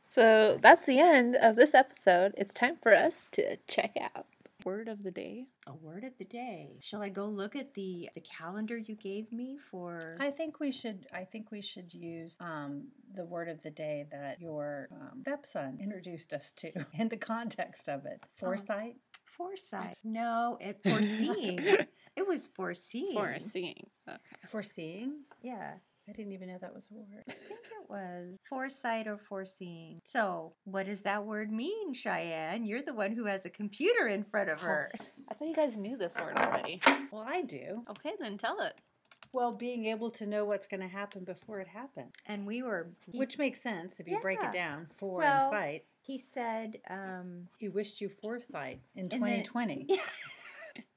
So 0.03 0.59
that's 0.61 0.85
the 0.85 0.99
end 0.99 1.35
of 1.35 1.55
this 1.55 1.73
episode. 1.73 2.33
It's 2.37 2.53
time 2.53 2.77
for 2.81 2.93
us 2.95 3.29
to 3.33 3.57
check 3.67 3.95
out. 4.15 4.25
Word 4.65 4.89
of 4.89 5.03
the 5.03 5.11
day. 5.11 5.47
A 5.67 5.73
word 5.73 6.03
of 6.03 6.17
the 6.17 6.25
day. 6.25 6.79
Shall 6.81 7.01
I 7.01 7.09
go 7.09 7.25
look 7.25 7.55
at 7.55 7.73
the 7.73 8.09
the 8.13 8.21
calendar 8.21 8.77
you 8.77 8.95
gave 8.95 9.31
me 9.31 9.57
for? 9.71 10.17
I 10.19 10.31
think 10.31 10.59
we 10.59 10.71
should. 10.71 11.07
I 11.13 11.23
think 11.23 11.51
we 11.51 11.61
should 11.61 11.93
use 11.93 12.37
um, 12.41 12.87
the 13.13 13.25
word 13.25 13.47
of 13.47 13.61
the 13.61 13.69
day 13.69 14.05
that 14.11 14.41
your 14.41 14.89
um, 14.91 15.21
stepson 15.21 15.79
introduced 15.81 16.33
us 16.33 16.51
to 16.57 16.71
in 16.93 17.07
the 17.07 17.17
context 17.17 17.87
of 17.87 18.05
it. 18.05 18.21
Foresight. 18.37 18.95
foresight. 19.37 19.97
No, 20.03 20.57
it 20.59 20.79
foreseeing. 20.83 21.59
it 22.17 22.27
was 22.27 22.47
foreseeing. 22.47 23.15
Foreseeing. 23.15 23.87
Okay. 24.09 24.19
Foreseeing. 24.49 25.21
Yeah. 25.41 25.75
I 26.09 26.11
didn't 26.11 26.31
even 26.33 26.47
know 26.47 26.57
that 26.59 26.73
was 26.73 26.87
a 26.91 26.95
word. 26.95 27.23
I 27.27 27.31
think 27.33 27.51
it 27.51 27.89
was 27.89 28.35
foresight 28.49 29.07
or 29.07 29.17
foreseeing. 29.17 29.99
So, 30.03 30.53
what 30.63 30.87
does 30.87 31.01
that 31.03 31.23
word 31.23 31.51
mean, 31.51 31.93
Cheyenne? 31.93 32.65
You're 32.65 32.81
the 32.81 32.93
one 32.93 33.11
who 33.11 33.25
has 33.25 33.45
a 33.45 33.49
computer 33.49 34.07
in 34.07 34.23
front 34.23 34.49
of 34.49 34.59
her. 34.61 34.91
I 35.29 35.33
thought 35.35 35.47
you 35.47 35.53
guys 35.55 35.77
knew 35.77 35.97
this 35.97 36.15
word 36.17 36.37
already. 36.37 36.81
Well, 37.11 37.25
I 37.27 37.43
do. 37.43 37.83
Okay, 37.91 38.13
then 38.19 38.37
tell 38.37 38.59
it. 38.61 38.79
Well, 39.31 39.51
being 39.51 39.85
able 39.85 40.09
to 40.11 40.25
know 40.25 40.45
what's 40.45 40.65
going 40.65 40.81
to 40.81 40.87
happen 40.87 41.23
before 41.23 41.59
it 41.59 41.67
happens, 41.67 42.13
And 42.25 42.47
we 42.47 42.63
were, 42.63 42.87
which 43.11 43.37
makes 43.37 43.61
sense 43.61 43.99
if 43.99 44.07
you 44.07 44.19
break 44.19 44.39
it 44.41 44.51
down. 44.51 44.87
For 44.97 45.19
Well- 45.19 45.43
and 45.43 45.49
sight. 45.51 45.83
he 46.01 46.17
said, 46.17 46.79
um, 46.89 47.47
He 47.59 47.69
wished 47.69 48.01
you 48.01 48.09
foresight 48.09 48.79
in 48.95 49.07
then- 49.09 49.19
2020. 49.19 49.87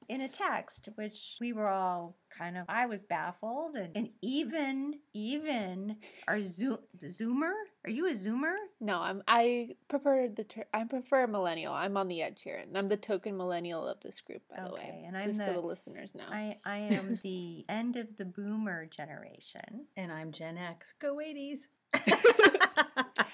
in 0.09 0.21
a 0.21 0.27
text, 0.27 0.89
which 0.95 1.37
we 1.39 1.53
were 1.53 1.67
all 1.67 2.15
kind 2.37 2.57
of, 2.57 2.65
I 2.69 2.85
was 2.85 3.03
baffled. 3.03 3.75
And, 3.75 3.95
and 3.95 4.09
even, 4.21 4.99
even 5.13 5.97
our 6.27 6.41
Zo- 6.41 6.79
Zoomer, 7.03 7.51
are 7.85 7.89
you 7.89 8.07
a 8.09 8.13
Zoomer? 8.13 8.55
No, 8.79 8.99
I'm. 8.99 9.23
I 9.27 9.75
prefer 9.87 10.27
the. 10.27 10.43
Ter- 10.43 10.65
I 10.73 10.83
prefer 10.85 11.27
millennial. 11.27 11.73
I'm 11.73 11.97
on 11.97 12.07
the 12.07 12.21
edge 12.21 12.41
here, 12.43 12.57
and 12.57 12.77
I'm 12.77 12.87
the 12.87 12.97
token 12.97 13.35
millennial 13.37 13.87
of 13.87 13.99
this 14.01 14.21
group, 14.21 14.41
by 14.49 14.63
the 14.63 14.73
way. 14.73 14.81
Okay, 14.81 15.03
and 15.05 15.17
I'm 15.17 15.27
just 15.29 15.39
so 15.39 15.47
the- 15.47 15.53
the 15.53 15.59
listeners 15.59 16.15
know. 16.15 16.23
I, 16.29 16.57
I 16.65 16.77
am 16.77 17.19
the 17.23 17.65
end 17.69 17.95
of 17.97 18.15
the 18.17 18.25
boomer 18.25 18.85
generation. 18.85 19.85
and 19.97 20.11
I'm 20.11 20.31
Gen 20.31 20.57
X. 20.57 20.93
Go 20.99 21.17
80s. 21.17 21.61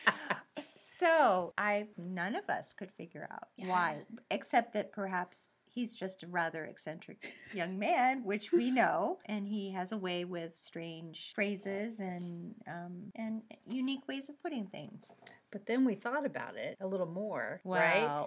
So 0.76 1.54
I 1.58 1.88
none 1.98 2.36
of 2.36 2.50
us 2.50 2.74
could 2.74 2.92
figure 2.92 3.28
out 3.32 3.48
why, 3.58 4.00
except 4.32 4.74
that 4.74 4.92
perhaps 4.92 5.52
he's 5.80 5.96
just 5.96 6.24
a 6.24 6.28
rather 6.28 6.66
eccentric 6.66 7.34
young 7.54 7.80
man, 7.80 8.24
which 8.26 8.52
we 8.52 8.70
know, 8.82 9.18
and 9.26 9.48
he 9.48 9.72
has 9.72 9.92
a 9.92 9.98
way 9.98 10.26
with 10.26 10.58
strange 10.58 11.32
phrases 11.36 12.00
and 12.00 12.54
um, 12.68 13.12
and 13.16 13.42
unique 13.70 14.08
ways 14.08 14.30
of 14.30 14.42
putting 14.42 14.66
things. 14.68 15.12
But 15.52 15.66
then 15.66 15.84
we 15.84 15.96
thought 15.96 16.26
about 16.28 16.58
it 16.58 16.78
a 16.80 16.86
little 16.86 17.08
more, 17.08 17.60
Wow. 17.64 17.76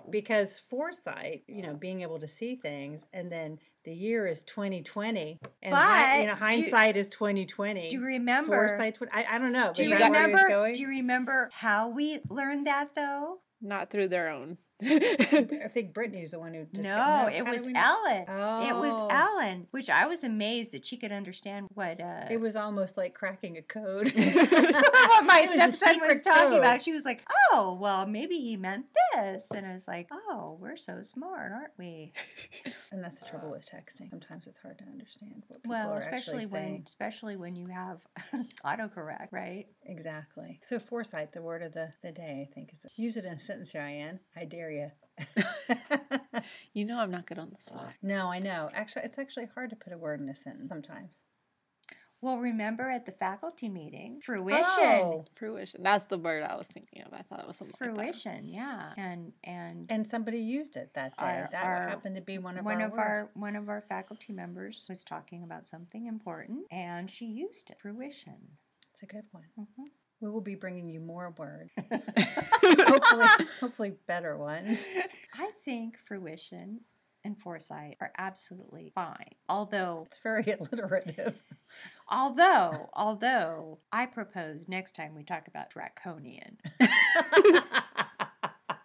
right? 0.02 0.10
Because 0.10 0.60
foresight, 0.70 1.44
you 1.46 1.62
know, 1.62 1.74
being 1.74 2.00
able 2.02 2.18
to 2.18 2.26
see 2.26 2.56
things, 2.56 3.06
and 3.12 3.30
then 3.30 3.58
the 3.84 3.92
year 3.94 4.26
is 4.26 4.42
2020, 4.44 5.38
and 5.62 5.74
hi- 5.74 6.16
you 6.22 6.22
But 6.22 6.26
know, 6.26 6.34
do- 6.34 6.38
hindsight 6.44 6.96
is 6.96 7.08
2020. 7.10 7.90
Do 7.90 7.94
you 7.96 8.04
remember? 8.04 8.48
Foresight's 8.56 9.00
what 9.00 9.08
I, 9.12 9.24
I 9.30 9.38
don't 9.38 9.52
know. 9.52 9.72
Do 9.72 9.82
is 9.82 9.88
you 9.90 9.98
that 9.98 10.10
where 10.10 10.26
he 10.26 10.32
was 10.32 10.40
remember? 10.42 10.48
going? 10.48 10.74
Do 10.74 10.80
you 10.80 10.88
remember 10.88 11.50
how 11.52 11.90
we 11.90 12.18
learned 12.28 12.66
that 12.66 12.94
though? 12.96 13.38
Not 13.60 13.90
through 13.90 14.08
their 14.08 14.28
own. 14.28 14.58
I 15.64 15.68
think 15.72 15.92
Brittany's 15.94 16.32
the 16.32 16.38
one 16.40 16.54
who. 16.54 16.64
Discussed, 16.64 16.82
No, 16.84 17.28
it 17.32 17.46
was 17.46 17.58
did 17.58 17.66
we 17.66 17.72
know? 17.72 17.80
Ellen. 18.04 18.22
It 18.22 18.72
Oh. 18.72 18.80
was 18.80 19.12
Ellen, 19.12 19.66
which 19.70 19.88
I 19.90 20.06
was 20.06 20.24
amazed 20.24 20.72
that 20.72 20.84
she 20.84 20.96
could 20.96 21.12
understand 21.12 21.68
what. 21.74 22.00
Uh, 22.00 22.26
It 22.30 22.40
was 22.40 22.56
almost 22.56 22.96
like 22.96 23.14
cracking 23.14 23.56
a 23.58 23.62
code. 23.62 24.12
what 24.14 25.24
my 25.24 25.40
It 25.44 25.56
was 25.56 25.78
stepson 25.78 26.00
was 26.00 26.22
talking 26.22 26.50
code. 26.50 26.58
about. 26.58 26.82
She 26.82 26.92
was 26.92 27.04
like, 27.04 27.22
"Oh, 27.52 27.78
well, 27.80 28.06
maybe 28.06 28.36
he 28.38 28.56
meant 28.56 28.86
this," 29.14 29.50
and 29.54 29.66
I 29.66 29.72
was 29.74 29.86
like, 29.86 30.08
"Oh, 30.12 30.56
we're 30.60 30.76
so 30.76 31.02
smart, 31.02 31.52
aren't 31.52 31.78
we?" 31.78 32.12
And 32.90 33.02
that's 33.02 33.20
the 33.20 33.26
trouble 33.26 33.50
with 33.50 33.64
texting. 33.68 34.10
Sometimes 34.10 34.46
it's 34.46 34.58
hard 34.58 34.78
to 34.78 34.84
understand 34.84 35.42
what 35.48 35.62
people 35.62 35.76
Well, 35.76 35.92
are 35.92 35.98
especially 35.98 36.16
actually 36.42 36.46
when, 36.46 36.62
saying. 36.62 36.82
especially 36.86 37.36
when 37.36 37.54
you 37.56 37.66
have 37.68 37.98
autocorrect, 38.64 39.28
right? 39.30 39.66
Exactly. 39.86 40.60
So 40.62 40.78
foresight, 40.78 41.32
the 41.32 41.42
word 41.42 41.62
of 41.62 41.72
the, 41.72 41.92
the 42.02 42.12
day, 42.12 42.46
I 42.48 42.54
think 42.54 42.72
is 42.72 42.86
use 42.96 43.16
it 43.16 43.24
in 43.24 43.32
a 43.34 43.38
sentence, 43.38 43.70
Cheyenne. 43.70 44.20
I 44.36 44.44
dare 44.44 44.70
you. 44.70 44.90
You 46.72 46.84
know, 46.86 46.98
I'm 46.98 47.10
not 47.10 47.26
good 47.26 47.38
on 47.38 47.50
the 47.54 47.60
spot. 47.62 47.92
no, 48.02 48.28
I 48.28 48.38
know. 48.40 48.68
Actually, 48.74 49.04
it's 49.04 49.18
actually 49.18 49.46
hard 49.54 49.70
to 49.70 49.76
put 49.76 49.92
a 49.92 49.98
word 49.98 50.20
in 50.20 50.28
a 50.28 50.34
sentence 50.34 50.68
sometimes. 50.70 51.10
Well, 52.20 52.38
remember 52.38 52.88
at 52.88 53.04
the 53.04 53.12
faculty 53.12 53.68
meeting, 53.68 54.20
fruition. 54.24 54.64
Oh, 54.80 55.24
Fruition. 55.36 55.82
That's 55.82 56.06
the 56.06 56.18
word 56.18 56.42
I 56.44 56.54
was 56.56 56.66
thinking 56.68 57.02
of. 57.02 57.12
I 57.12 57.22
thought 57.22 57.40
it 57.40 57.46
was 57.46 57.56
something 57.56 57.74
like 57.80 57.94
that. 57.94 57.96
Fruition, 57.96 58.48
yeah, 58.48 58.92
and 58.96 59.32
and 59.44 59.86
and 59.90 60.08
somebody 60.08 60.38
used 60.38 60.76
it 60.76 60.90
that 60.94 61.16
day. 61.18 61.24
Our- 61.24 61.48
that 61.52 61.64
our- 61.64 61.88
happened 61.88 62.14
to 62.16 62.22
be 62.22 62.38
one 62.38 62.58
of 62.58 62.64
one 62.64 62.80
our 62.80 62.86
of 62.86 62.92
words. 62.92 63.02
our 63.02 63.30
one 63.34 63.54
of 63.56 63.68
our 63.68 63.82
faculty 63.88 64.32
members 64.32 64.86
was 64.88 65.02
talking 65.04 65.42
about 65.42 65.66
something 65.66 66.06
important, 66.06 66.60
and 66.70 67.10
she 67.10 67.26
used 67.26 67.70
it. 67.70 67.76
Fruition. 67.80 68.38
A 69.02 69.06
good 69.06 69.24
one. 69.32 69.44
Mhm. 69.58 69.84
We 70.20 70.30
will 70.30 70.40
be 70.40 70.54
bringing 70.54 70.88
you 70.88 71.00
more 71.00 71.34
words. 71.36 71.72
hopefully, 72.86 73.26
hopefully 73.60 73.92
better 74.06 74.36
ones. 74.36 74.78
I 75.34 75.50
think 75.64 75.96
fruition 76.06 76.80
and 77.24 77.36
foresight 77.40 77.96
are 78.00 78.12
absolutely 78.18 78.92
fine. 78.94 79.34
Although, 79.48 80.04
It's 80.06 80.18
very 80.22 80.44
alliterative. 80.60 81.42
although, 82.08 82.90
although, 82.94 83.80
I 83.92 84.06
propose 84.06 84.68
next 84.68 84.94
time 84.94 85.14
we 85.16 85.24
talk 85.24 85.48
about 85.48 85.70
draconian. 85.70 86.58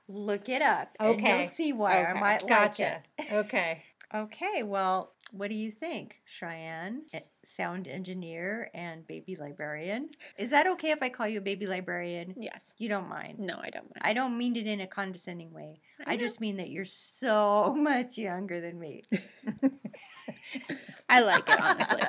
Look 0.09 0.47
it 0.49 0.61
up, 0.61 0.95
and 0.99 1.09
Okay. 1.09 1.27
you'll 1.39 1.43
see 1.43 1.73
why 1.73 2.05
I 2.05 2.11
Okay. 2.11 2.19
might 2.19 2.49
like 2.49 2.79
it. 2.79 3.01
Okay. 3.31 3.83
Okay, 4.15 4.63
well, 4.63 5.13
what 5.31 5.49
do 5.49 5.55
you 5.55 5.71
think, 5.71 6.15
Cheyenne, 6.25 7.01
eh, 7.13 7.19
sound 7.43 7.87
engineer 7.87 8.69
and 8.73 9.05
baby 9.07 9.35
librarian? 9.35 10.09
Is 10.37 10.51
that 10.51 10.67
okay 10.67 10.91
if 10.91 11.01
I 11.01 11.09
call 11.09 11.27
you 11.27 11.39
a 11.39 11.41
baby 11.41 11.67
librarian? 11.67 12.33
Yes. 12.37 12.73
You 12.77 12.89
don't 12.89 13.09
mind. 13.09 13.39
No, 13.39 13.55
I 13.61 13.69
don't 13.69 13.85
mind. 13.85 14.01
I 14.01 14.13
don't 14.13 14.37
mean 14.37 14.55
it 14.55 14.67
in 14.67 14.79
a 14.81 14.87
condescending 14.87 15.51
way. 15.51 15.79
I 16.05 16.13
I, 16.13 16.17
just 16.17 16.39
mean 16.39 16.57
that 16.57 16.69
you're 16.69 16.85
so 16.85 17.73
much 17.77 18.17
younger 18.17 18.61
than 18.61 18.79
me. 18.79 19.03
I 21.09 21.21
like 21.21 21.47
it, 21.49 21.59
honestly. 21.59 22.01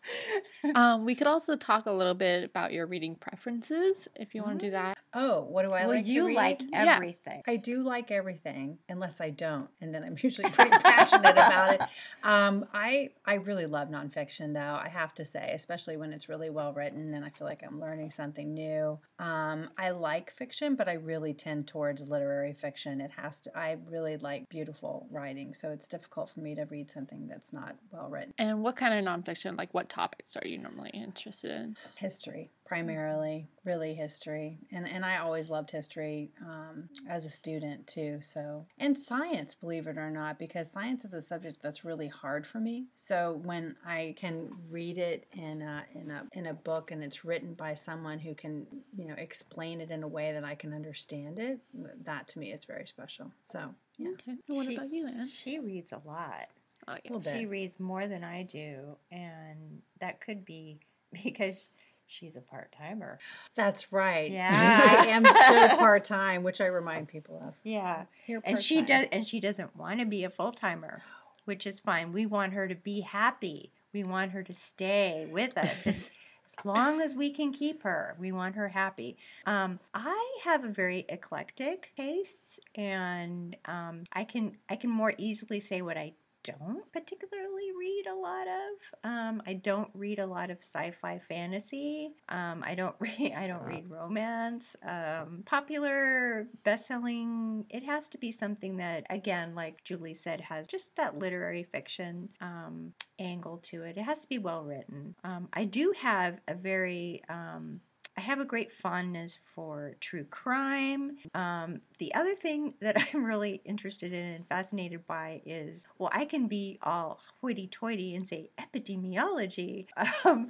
um, 0.74 1.04
we 1.04 1.14
could 1.14 1.26
also 1.26 1.56
talk 1.56 1.86
a 1.86 1.90
little 1.92 2.14
bit 2.14 2.44
about 2.44 2.72
your 2.72 2.86
reading 2.86 3.14
preferences 3.16 4.08
if 4.14 4.34
you 4.34 4.42
want 4.42 4.58
to 4.60 4.66
do 4.66 4.70
that. 4.72 4.98
Oh, 5.14 5.42
what 5.42 5.66
do 5.66 5.74
I 5.74 5.86
well, 5.86 5.96
like 5.96 6.04
to 6.04 6.10
you 6.12 6.26
read? 6.26 6.36
like 6.36 6.60
Yeah. 6.70 6.94
everything. 6.96 7.42
I 7.46 7.56
do 7.56 7.82
like 7.82 8.10
everything, 8.10 8.78
unless 8.88 9.20
I 9.20 9.30
don't, 9.30 9.68
and 9.80 9.94
then 9.94 10.04
I'm 10.04 10.16
usually 10.20 10.50
pretty 10.50 10.70
passionate 10.70 11.32
about 11.32 11.74
it. 11.74 11.80
Um, 12.22 12.45
I 12.72 13.10
I 13.24 13.34
really 13.34 13.66
love 13.66 13.88
nonfiction, 13.88 14.54
though. 14.54 14.78
I 14.80 14.88
have 14.88 15.14
to 15.14 15.24
say, 15.24 15.52
especially 15.54 15.96
when 15.96 16.12
it's 16.12 16.28
really 16.28 16.50
well 16.50 16.72
written, 16.72 17.14
and 17.14 17.24
I 17.24 17.30
feel 17.30 17.46
like 17.46 17.62
I'm 17.66 17.80
learning 17.80 18.10
something 18.10 18.52
new. 18.52 18.98
Um, 19.18 19.70
I 19.78 19.90
like 19.90 20.30
fiction, 20.30 20.74
but 20.74 20.88
I 20.88 20.94
really 20.94 21.34
tend 21.34 21.66
towards 21.66 22.02
literary 22.02 22.52
fiction. 22.52 23.00
It 23.00 23.10
has 23.12 23.40
to. 23.42 23.58
I 23.58 23.76
really 23.88 24.16
like 24.16 24.48
beautiful 24.48 25.06
writing, 25.10 25.54
so 25.54 25.70
it's 25.70 25.88
difficult 25.88 26.30
for 26.30 26.40
me 26.40 26.54
to 26.54 26.64
read 26.64 26.90
something 26.90 27.26
that's 27.28 27.52
not 27.52 27.76
well 27.90 28.08
written. 28.08 28.34
And 28.38 28.62
what 28.62 28.76
kind 28.76 28.94
of 28.94 29.04
nonfiction, 29.04 29.56
like 29.56 29.72
what 29.72 29.88
topics 29.88 30.36
are 30.36 30.46
you 30.46 30.58
normally 30.58 30.90
interested 30.90 31.50
in? 31.50 31.76
history 31.96 32.50
primarily 32.66 33.48
really 33.64 33.94
history 33.94 34.58
and 34.72 34.88
and 34.88 35.04
i 35.04 35.18
always 35.18 35.48
loved 35.48 35.70
history 35.70 36.30
um, 36.42 36.88
as 37.08 37.24
a 37.24 37.30
student 37.30 37.86
too 37.86 38.18
so 38.20 38.64
and 38.78 38.98
science 38.98 39.54
believe 39.54 39.86
it 39.86 39.96
or 39.96 40.10
not 40.10 40.38
because 40.38 40.70
science 40.70 41.04
is 41.04 41.14
a 41.14 41.22
subject 41.22 41.58
that's 41.62 41.84
really 41.84 42.08
hard 42.08 42.46
for 42.46 42.58
me 42.58 42.86
so 42.96 43.40
when 43.44 43.74
i 43.86 44.14
can 44.18 44.48
read 44.70 44.98
it 44.98 45.26
in 45.32 45.62
a 45.62 45.84
in 45.94 46.10
a 46.10 46.22
in 46.32 46.46
a 46.46 46.54
book 46.54 46.90
and 46.90 47.02
it's 47.04 47.24
written 47.24 47.54
by 47.54 47.72
someone 47.72 48.18
who 48.18 48.34
can 48.34 48.66
you 48.96 49.06
know 49.06 49.14
explain 49.16 49.80
it 49.80 49.90
in 49.90 50.02
a 50.02 50.08
way 50.08 50.32
that 50.32 50.44
i 50.44 50.54
can 50.54 50.72
understand 50.72 51.38
it 51.38 51.58
that 52.04 52.26
to 52.28 52.38
me 52.38 52.52
is 52.52 52.64
very 52.64 52.86
special 52.86 53.30
so 53.42 53.60
yeah 53.98 54.10
Okay. 54.12 54.36
What 54.48 54.66
She- 54.66 54.74
about 54.74 54.92
you, 54.92 55.06
Anne? 55.06 55.28
She 55.28 55.58
reads 55.58 55.92
a 55.92 56.02
lot. 56.04 56.48
Oh, 56.88 56.96
yeah. 57.04 57.12
Little. 57.12 57.32
She 57.32 57.46
reads 57.46 57.80
more 57.80 58.06
than 58.06 58.22
I 58.22 58.42
do, 58.42 58.96
and 59.10 59.80
that 60.00 60.20
could 60.20 60.44
be 60.44 60.78
because 61.24 61.70
she's 62.06 62.36
a 62.36 62.40
part 62.40 62.72
timer. 62.72 63.18
that's 63.54 63.92
right. 63.92 64.30
Yeah. 64.30 64.96
i 65.00 65.06
am 65.06 65.24
so 65.24 65.76
part-time 65.78 66.42
which 66.42 66.60
i 66.60 66.66
remind 66.66 67.08
people 67.08 67.40
of. 67.44 67.54
Yeah. 67.62 68.04
Here 68.26 68.40
and 68.44 68.58
she 68.60 68.82
does 68.82 69.06
and 69.12 69.26
she 69.26 69.40
doesn't 69.40 69.76
want 69.76 70.00
to 70.00 70.06
be 70.06 70.24
a 70.24 70.30
full 70.30 70.52
timer 70.52 71.02
which 71.44 71.66
is 71.66 71.78
fine. 71.80 72.12
We 72.12 72.26
want 72.26 72.54
her 72.54 72.66
to 72.66 72.74
be 72.74 73.00
happy. 73.02 73.70
We 73.92 74.02
want 74.02 74.32
her 74.32 74.42
to 74.42 74.52
stay 74.52 75.28
with 75.30 75.56
us. 75.56 75.86
As, 75.86 76.10
as 76.44 76.64
long 76.64 77.00
as 77.00 77.14
we 77.14 77.30
can 77.32 77.52
keep 77.52 77.82
her 77.82 78.16
we 78.18 78.32
want 78.32 78.54
her 78.56 78.68
happy. 78.68 79.16
Um, 79.46 79.80
i 79.94 80.38
have 80.44 80.64
a 80.64 80.68
very 80.68 81.04
eclectic 81.08 81.90
taste 81.96 82.60
and 82.74 83.56
um, 83.64 84.04
i 84.12 84.24
can 84.24 84.56
i 84.68 84.76
can 84.76 84.90
more 84.90 85.12
easily 85.18 85.60
say 85.60 85.82
what 85.82 85.96
i 85.96 86.12
don't 86.46 86.92
particularly 86.92 87.72
read 87.78 88.04
a 88.10 88.14
lot 88.14 88.46
of. 88.46 89.10
Um, 89.10 89.42
I 89.46 89.54
don't 89.54 89.90
read 89.94 90.18
a 90.18 90.26
lot 90.26 90.50
of 90.50 90.58
sci-fi 90.58 91.20
fantasy. 91.28 92.10
Um, 92.28 92.62
I 92.64 92.74
don't 92.74 92.94
read. 93.00 93.32
I 93.36 93.46
don't 93.46 93.64
read 93.64 93.90
romance. 93.90 94.76
Um, 94.86 95.42
popular, 95.44 96.46
best-selling. 96.64 97.66
It 97.70 97.84
has 97.84 98.08
to 98.10 98.18
be 98.18 98.32
something 98.32 98.76
that, 98.76 99.04
again, 99.10 99.54
like 99.54 99.82
Julie 99.84 100.14
said, 100.14 100.40
has 100.40 100.68
just 100.68 100.94
that 100.96 101.16
literary 101.16 101.64
fiction 101.64 102.28
um, 102.40 102.92
angle 103.18 103.58
to 103.64 103.82
it. 103.82 103.96
It 103.96 104.02
has 104.02 104.22
to 104.22 104.28
be 104.28 104.38
well 104.38 104.62
written. 104.62 105.14
Um, 105.24 105.48
I 105.52 105.64
do 105.64 105.92
have 106.00 106.40
a 106.48 106.54
very 106.54 107.22
um, 107.28 107.80
I 108.16 108.22
have 108.22 108.40
a 108.40 108.44
great 108.44 108.72
fondness 108.72 109.38
for 109.54 109.94
true 110.00 110.24
crime. 110.24 111.18
Um, 111.34 111.82
the 111.98 112.14
other 112.14 112.34
thing 112.34 112.74
that 112.80 112.96
I'm 112.96 113.24
really 113.24 113.60
interested 113.64 114.12
in 114.12 114.24
and 114.24 114.48
fascinated 114.48 115.06
by 115.06 115.42
is 115.44 115.86
well, 115.98 116.10
I 116.12 116.24
can 116.24 116.46
be 116.48 116.78
all 116.82 117.20
hoity 117.40 117.68
toity 117.68 118.14
and 118.14 118.26
say 118.26 118.50
epidemiology, 118.58 119.86
um, 120.24 120.48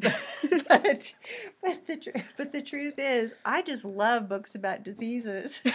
but, 0.00 0.20
but, 0.68 1.14
but, 1.62 1.86
the, 1.86 1.96
tr- 1.96 2.22
but 2.36 2.52
the 2.52 2.62
truth 2.62 2.94
is, 2.98 3.34
I 3.44 3.62
just 3.62 3.84
love 3.84 4.28
books 4.28 4.54
about 4.54 4.82
diseases. 4.82 5.62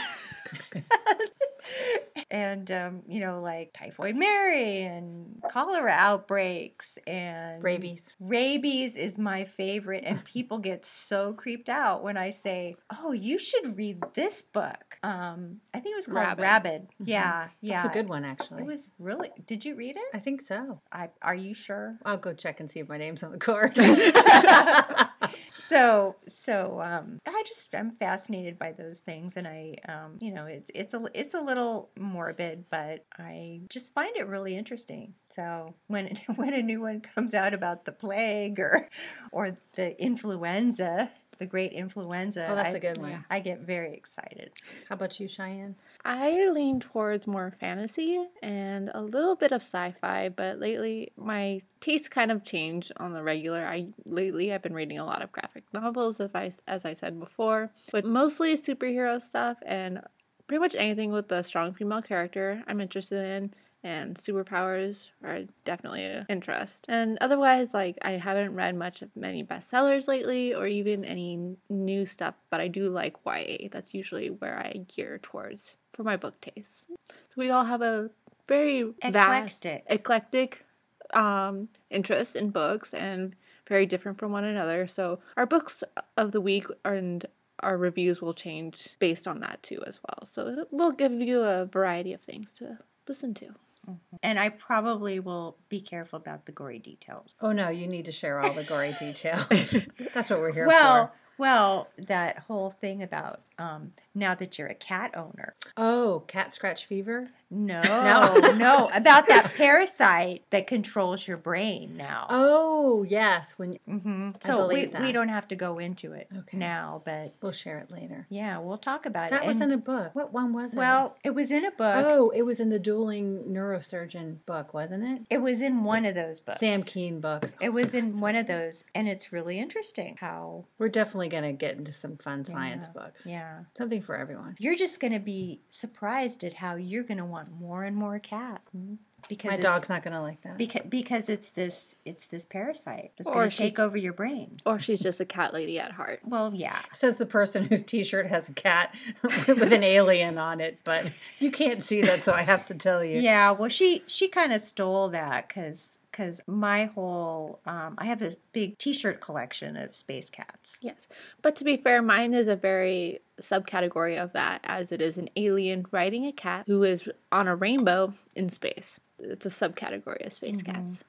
and 2.32 2.72
um, 2.72 3.02
you 3.08 3.20
know 3.20 3.42
like 3.42 3.74
typhoid 3.74 4.16
mary 4.16 4.82
and 4.82 5.42
cholera 5.52 5.92
outbreaks 5.92 6.98
and 7.06 7.62
Rabies. 7.64 8.16
rabies 8.20 8.96
is 8.96 9.18
my 9.18 9.44
favorite 9.44 10.04
and 10.06 10.24
people 10.34 10.58
get 10.58 10.86
so 10.86 11.34
creeped 11.34 11.70
out 11.70 12.04
when 12.04 12.18
i 12.18 12.32
say 12.32 12.76
oh 12.98 13.12
you 13.12 13.38
should 13.38 13.78
read 13.78 14.02
this 14.14 14.42
book 14.42 14.98
um 15.04 15.58
i 15.74 15.80
think 15.80 15.94
it 15.94 15.98
was 15.98 16.06
called 16.08 16.40
Rabid. 16.40 16.42
rabid, 16.42 16.88
yeah 17.04 17.48
yeah 17.60 17.84
That's 17.84 17.94
a 17.94 17.98
good 17.98 18.10
one, 18.10 18.24
actually. 18.24 18.62
it 18.62 18.66
was 18.66 18.90
really 18.98 19.30
did 19.46 19.66
you 19.66 19.76
read 19.76 19.98
it 19.98 20.04
I 20.14 20.20
think 20.20 20.42
so. 20.42 20.80
I, 20.92 21.10
are 21.22 21.36
you 21.36 21.54
sure 21.54 21.98
I'll 22.06 22.18
go 22.18 22.34
check 22.34 22.60
and 22.60 22.70
see 22.70 22.80
if 22.80 22.88
my 22.88 22.98
name's 22.98 23.24
on 23.24 23.32
the 23.32 23.38
card. 23.38 23.76
so 25.54 26.16
so 26.28 26.82
um 26.84 27.20
i 27.26 27.44
just 27.48 27.74
i'm 27.76 27.92
fascinated 27.92 28.58
by 28.58 28.72
those 28.72 29.00
things 29.00 29.38
and 29.38 29.48
i 29.48 29.76
um 29.88 30.18
you 30.20 30.32
know 30.34 30.46
it's 30.46 30.72
it's 30.74 30.94
a 30.94 31.06
it's 31.14 31.34
a 31.34 31.42
little 31.42 31.90
morbid 32.00 32.66
but 32.70 33.06
i 33.18 33.60
just 33.70 33.94
find 33.94 34.16
it 34.18 34.28
really 34.28 34.56
interesting. 34.56 35.14
So 35.30 35.76
when 35.88 36.20
when 36.36 36.54
a 36.54 36.62
new 36.62 36.82
one 36.82 37.02
comes 37.02 37.34
out 37.34 37.54
about 37.54 37.86
the 37.86 37.92
plague 37.92 38.60
or 38.60 38.90
or 39.32 39.58
the 39.76 40.00
influenza 40.02 41.12
the 41.42 41.48
great 41.48 41.74
influenza 41.74 42.48
oh, 42.52 42.56
that's 42.56 42.76
I, 42.76 42.78
a 42.78 42.80
good 42.80 43.00
one. 43.00 43.26
i 43.32 43.40
get 43.40 43.62
very 43.62 43.96
excited 43.96 44.52
How 44.88 44.94
about 44.94 45.20
you, 45.20 45.28
Cheyenne? 45.28 45.76
I 46.06 46.50
lean 46.50 46.80
towards 46.80 47.26
more 47.26 47.52
fantasy 47.60 48.24
and 48.44 48.92
a 48.94 49.02
little 49.02 49.36
bit 49.36 49.52
of 49.52 49.62
sci-fi, 49.62 50.30
but 50.30 50.60
lately 50.60 51.12
my 51.18 51.62
taste 51.80 52.12
kind 52.12 52.32
of 52.32 52.44
changed 52.44 52.92
on 52.98 53.14
the 53.14 53.24
regular. 53.24 53.66
I 53.66 53.88
lately 54.06 54.54
I've 54.54 54.62
been 54.62 54.76
reading 54.76 55.00
a 55.00 55.06
lot 55.06 55.24
of 55.24 55.32
graphic 55.32 55.64
novels, 55.74 56.20
if 56.20 56.36
I, 56.36 56.52
as 56.68 56.86
I 56.86 56.94
said 56.94 57.20
before, 57.20 57.72
but 57.92 58.06
mostly 58.06 58.56
superhero 58.56 59.20
stuff 59.20 59.58
and 59.66 60.02
pretty 60.48 60.60
much 60.60 60.76
anything 60.76 61.12
with 61.12 61.32
a 61.32 61.44
strong 61.44 61.74
female 61.74 62.02
character 62.02 62.64
I'm 62.68 62.82
interested 62.82 63.26
in. 63.26 63.54
And 63.84 64.16
superpowers 64.16 65.10
are 65.24 65.40
definitely 65.66 66.04
an 66.06 66.26
interest. 66.30 66.86
And 66.88 67.18
otherwise, 67.20 67.74
like 67.74 67.98
I 68.04 68.12
haven't 68.12 68.54
read 68.54 68.76
much 68.76 69.02
of 69.02 69.10
many 69.16 69.44
bestsellers 69.44 70.08
lately, 70.08 70.54
or 70.54 70.68
even 70.68 71.04
any 71.04 71.56
new 71.70 72.06
stuff. 72.06 72.36
But 72.52 72.62
I 72.62 72.68
do 72.68 72.90
like 72.90 73.16
YA. 73.26 73.70
That's 73.72 73.94
usually 73.94 74.30
where 74.30 74.58
I 74.60 74.86
gear 74.96 75.20
towards 75.22 75.78
for 75.94 76.04
my 76.04 76.16
book 76.16 76.40
taste. 76.42 76.86
So 77.10 77.36
we 77.38 77.50
all 77.50 77.66
have 77.66 77.82
a 77.82 78.12
very 78.48 78.84
vast, 79.02 79.66
Eclectic. 79.66 79.84
eclectic 79.88 80.66
um, 81.14 81.70
interest 81.90 82.36
in 82.36 82.50
books 82.52 82.94
and 82.94 83.36
very 83.68 83.86
different 83.86 84.18
from 84.20 84.32
one 84.32 84.44
another. 84.44 84.88
So 84.88 85.20
our 85.38 85.46
books 85.46 85.84
of 86.18 86.32
the 86.34 86.42
week 86.42 86.66
and 86.86 87.26
our 87.62 87.78
reviews 87.78 88.22
will 88.22 88.34
change 88.34 88.90
based 89.00 89.28
on 89.28 89.40
that 89.42 89.62
too 89.64 89.84
as 89.88 90.00
well. 90.08 90.26
So 90.26 90.48
it 90.48 90.68
will 90.72 90.92
give 90.92 91.14
you 91.14 91.42
a 91.42 91.66
variety 91.66 92.14
of 92.14 92.22
things 92.22 92.54
to 92.56 92.80
listen 93.08 93.34
to. 93.36 93.56
Mm-hmm. 93.90 94.18
and 94.22 94.40
i 94.40 94.50
probably 94.50 95.20
will 95.20 95.58
be 95.70 95.82
careful 95.82 96.18
about 96.18 96.46
the 96.46 96.52
gory 96.52 96.78
details 96.78 97.36
Oh 97.42 97.52
no, 97.52 97.70
you 97.70 97.88
need 97.88 98.06
to 98.06 98.12
share 98.12 98.40
all 98.40 98.54
the 98.54 98.64
gory 98.64 98.94
details. 99.00 99.76
That's 100.14 100.30
what 100.30 100.40
we're 100.40 100.52
here 100.54 100.68
well 100.68 101.08
for. 101.08 101.14
well 101.40 101.88
that 101.98 102.40
whole 102.40 102.70
thing 102.70 103.02
about 103.02 103.42
um 103.62 103.92
now 104.14 104.36
that 104.36 104.58
you're 104.58 104.68
a 104.68 104.76
cat 104.76 105.12
owner 105.16 105.56
Oh, 105.78 106.24
cat 106.28 106.52
scratch 106.54 106.86
fever. 106.86 107.30
No, 107.50 107.80
No. 107.84 108.54
no, 108.58 108.90
about 108.94 109.28
that 109.28 109.54
parasite 109.56 110.44
that 110.52 110.68
controls 110.68 111.26
your 111.28 111.38
brain 111.38 111.96
now. 111.98 112.28
Oh 112.30 113.04
yes, 113.04 113.58
when 113.58 113.78
hmm 113.86 114.32
I 114.36 114.46
So 114.46 114.68
we, 114.68 114.86
believe 114.88 115.00
we 115.00 115.12
don't 115.12 115.30
have 115.30 115.48
to 115.50 115.56
go 115.56 115.80
into 115.80 116.12
it 116.14 116.28
Okay. 116.40 116.58
now, 116.58 117.02
but 117.06 117.34
we'll 117.42 117.52
share 117.54 117.78
it 117.80 117.92
later. 117.92 118.26
yeah, 118.30 118.58
we'll 118.58 118.78
talk 118.78 119.06
about 119.06 119.30
That 119.30 119.38
it. 119.38 119.40
That 119.42 119.48
was 119.48 119.62
And- 119.62 119.72
in 119.74 119.80
a 119.80 119.82
book. 119.82 120.12
What 120.14 120.34
one 120.34 120.54
was 120.54 120.74
it? 120.74 120.78
well, 120.78 121.16
it 121.24 121.34
was 121.36 121.52
in 121.52 121.64
a 121.66 121.72
book. 121.72 122.04
oh, 122.06 122.30
it 122.32 122.42
was 122.44 122.60
in 122.60 122.70
the 122.70 122.80
dueling 122.80 123.46
neurosurgeon 123.50 124.38
book, 124.46 124.74
wasn't 124.74 125.04
it? 125.04 125.22
It 125.30 125.42
was 125.42 125.62
in 125.62 125.84
one 125.84 126.06
of 126.06 126.16
those 126.16 126.40
books. 126.40 126.60
Sam 126.60 126.82
Kean 126.84 127.20
books. 127.22 127.56
It 127.62 127.70
was 127.70 127.94
in 127.94 128.20
one 128.20 128.36
of 128.36 128.48
those, 128.48 128.86
and 128.96 129.08
it's 129.08 129.32
really 129.32 129.60
interesting 129.60 130.18
how 130.20 130.66
We're 130.78 130.90
definitely 130.90 131.30
going 131.30 131.44
to 131.44 131.54
get 131.54 131.78
into 131.78 131.92
some 131.94 132.18
fun 132.18 132.44
science 132.46 132.86
Yeah. 132.88 133.02
books. 133.02 133.26
yeah. 133.26 133.51
Something 133.78 134.02
for 134.02 134.16
everyone. 134.16 134.56
You're 134.60 134.76
just 134.76 135.00
going 135.00 135.14
to 135.14 135.20
be 135.20 135.62
surprised 135.70 136.44
at 136.44 136.54
how 136.56 136.76
you're 136.76 137.04
going 137.04 137.18
to 137.18 137.26
want 137.26 137.52
more 137.60 137.84
and 137.84 137.96
more 137.96 138.20
cat 138.20 138.62
mm-hmm. 138.76 138.96
because 139.30 139.52
My 139.52 139.58
dog's 139.58 139.90
not 139.90 140.04
going 140.04 140.14
to 140.14 140.22
like 140.22 140.42
that. 140.44 140.58
because 140.58 140.84
because 140.88 141.30
it's 141.30 141.50
this 141.50 141.96
it's 142.06 142.28
this 142.28 142.46
parasite 142.46 143.12
that's 143.18 143.30
going 143.30 143.50
to 143.50 143.56
she's- 143.56 143.72
take 143.72 143.80
over 143.80 143.98
your 143.98 144.14
brain. 144.14 144.52
Or 144.66 144.80
she's 144.80 145.02
just 145.02 145.20
a 145.20 145.26
cat 145.26 145.54
lady 145.54 145.80
at 145.80 145.92
heart. 145.92 146.20
Well, 146.26 146.52
yeah. 146.54 146.80
Says 146.94 147.18
the 147.18 147.26
person 147.26 147.66
whose 147.66 147.84
T-shirt 147.84 148.28
has 148.28 148.50
a 148.50 148.54
cat 148.54 148.94
with 149.24 149.74
an 149.74 149.84
alien 149.84 150.38
on 150.38 150.62
it, 150.62 150.80
but 150.84 151.12
you 151.40 151.52
can't 151.52 151.84
see 151.84 152.02
that, 152.02 152.24
so 152.24 152.34
I 152.34 152.44
have 152.44 152.66
to 152.68 152.76
tell 152.76 153.04
you. 153.04 153.20
Yeah, 153.20 153.52
well, 153.52 153.70
she 153.70 154.04
she 154.08 154.28
kind 154.28 154.54
of 154.54 154.62
stole 154.62 155.10
that 155.10 155.48
because 155.48 156.00
because 156.12 156.42
my 156.48 156.86
whole 156.86 157.60
um, 157.66 157.96
I 157.98 158.06
have 158.06 158.22
a 158.22 158.34
big 158.52 158.78
T-shirt 158.78 159.22
collection 159.22 159.78
of 159.78 159.96
space 159.96 160.30
cats. 160.30 160.78
Yes. 160.82 161.08
But 161.42 161.56
to 161.58 161.64
be 161.64 161.78
fair, 161.78 162.02
mine 162.02 162.34
is 162.34 162.48
a 162.48 162.56
very 162.56 163.20
subcategory 163.40 164.22
of 164.22 164.34
that, 164.34 164.62
as 164.64 164.92
it 164.92 165.02
is 165.02 165.18
an 165.18 165.30
alien 165.36 165.86
riding 165.92 166.26
a 166.26 166.32
cat 166.32 166.66
who 166.68 166.84
is 166.84 167.10
on 167.32 167.48
a 167.48 167.56
rainbow 167.56 168.14
in 168.36 168.50
space. 168.50 169.00
It's 169.20 169.46
a 169.46 169.50
subcategory 169.50 170.26
of 170.26 170.34
space 170.34 170.64
cats. 170.64 171.04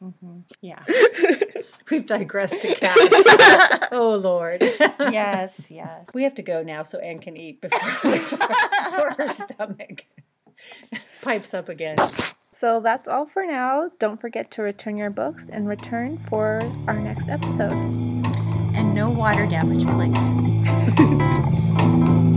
Yeah. 0.60 0.82
We've 1.90 2.04
digressed 2.04 2.60
to 2.60 2.74
cats. 2.74 3.00
oh 3.90 4.16
Lord. 4.22 4.60
yes. 4.60 5.70
Yes. 5.70 6.06
We 6.12 6.22
have 6.24 6.34
to 6.36 6.42
go 6.42 6.62
now 6.62 6.82
so 6.82 6.98
Anne 6.98 7.20
can 7.20 7.36
eat 7.36 7.60
before, 7.62 8.12
before, 8.12 8.38
before 8.84 9.10
her 9.12 9.28
stomach 9.28 10.04
pipes 11.22 11.54
up 11.54 11.68
again. 11.68 11.96
So 12.62 12.78
that's 12.78 13.08
all 13.08 13.26
for 13.26 13.44
now. 13.44 13.90
Don't 13.98 14.20
forget 14.20 14.52
to 14.52 14.62
return 14.62 14.96
your 14.96 15.10
books 15.10 15.50
and 15.50 15.68
return 15.68 16.16
for 16.16 16.60
our 16.86 16.96
next 16.96 17.28
episode. 17.28 17.72
And 17.72 18.94
no 18.94 19.10
water 19.10 19.48
damage, 19.48 19.84
please. 19.84 20.16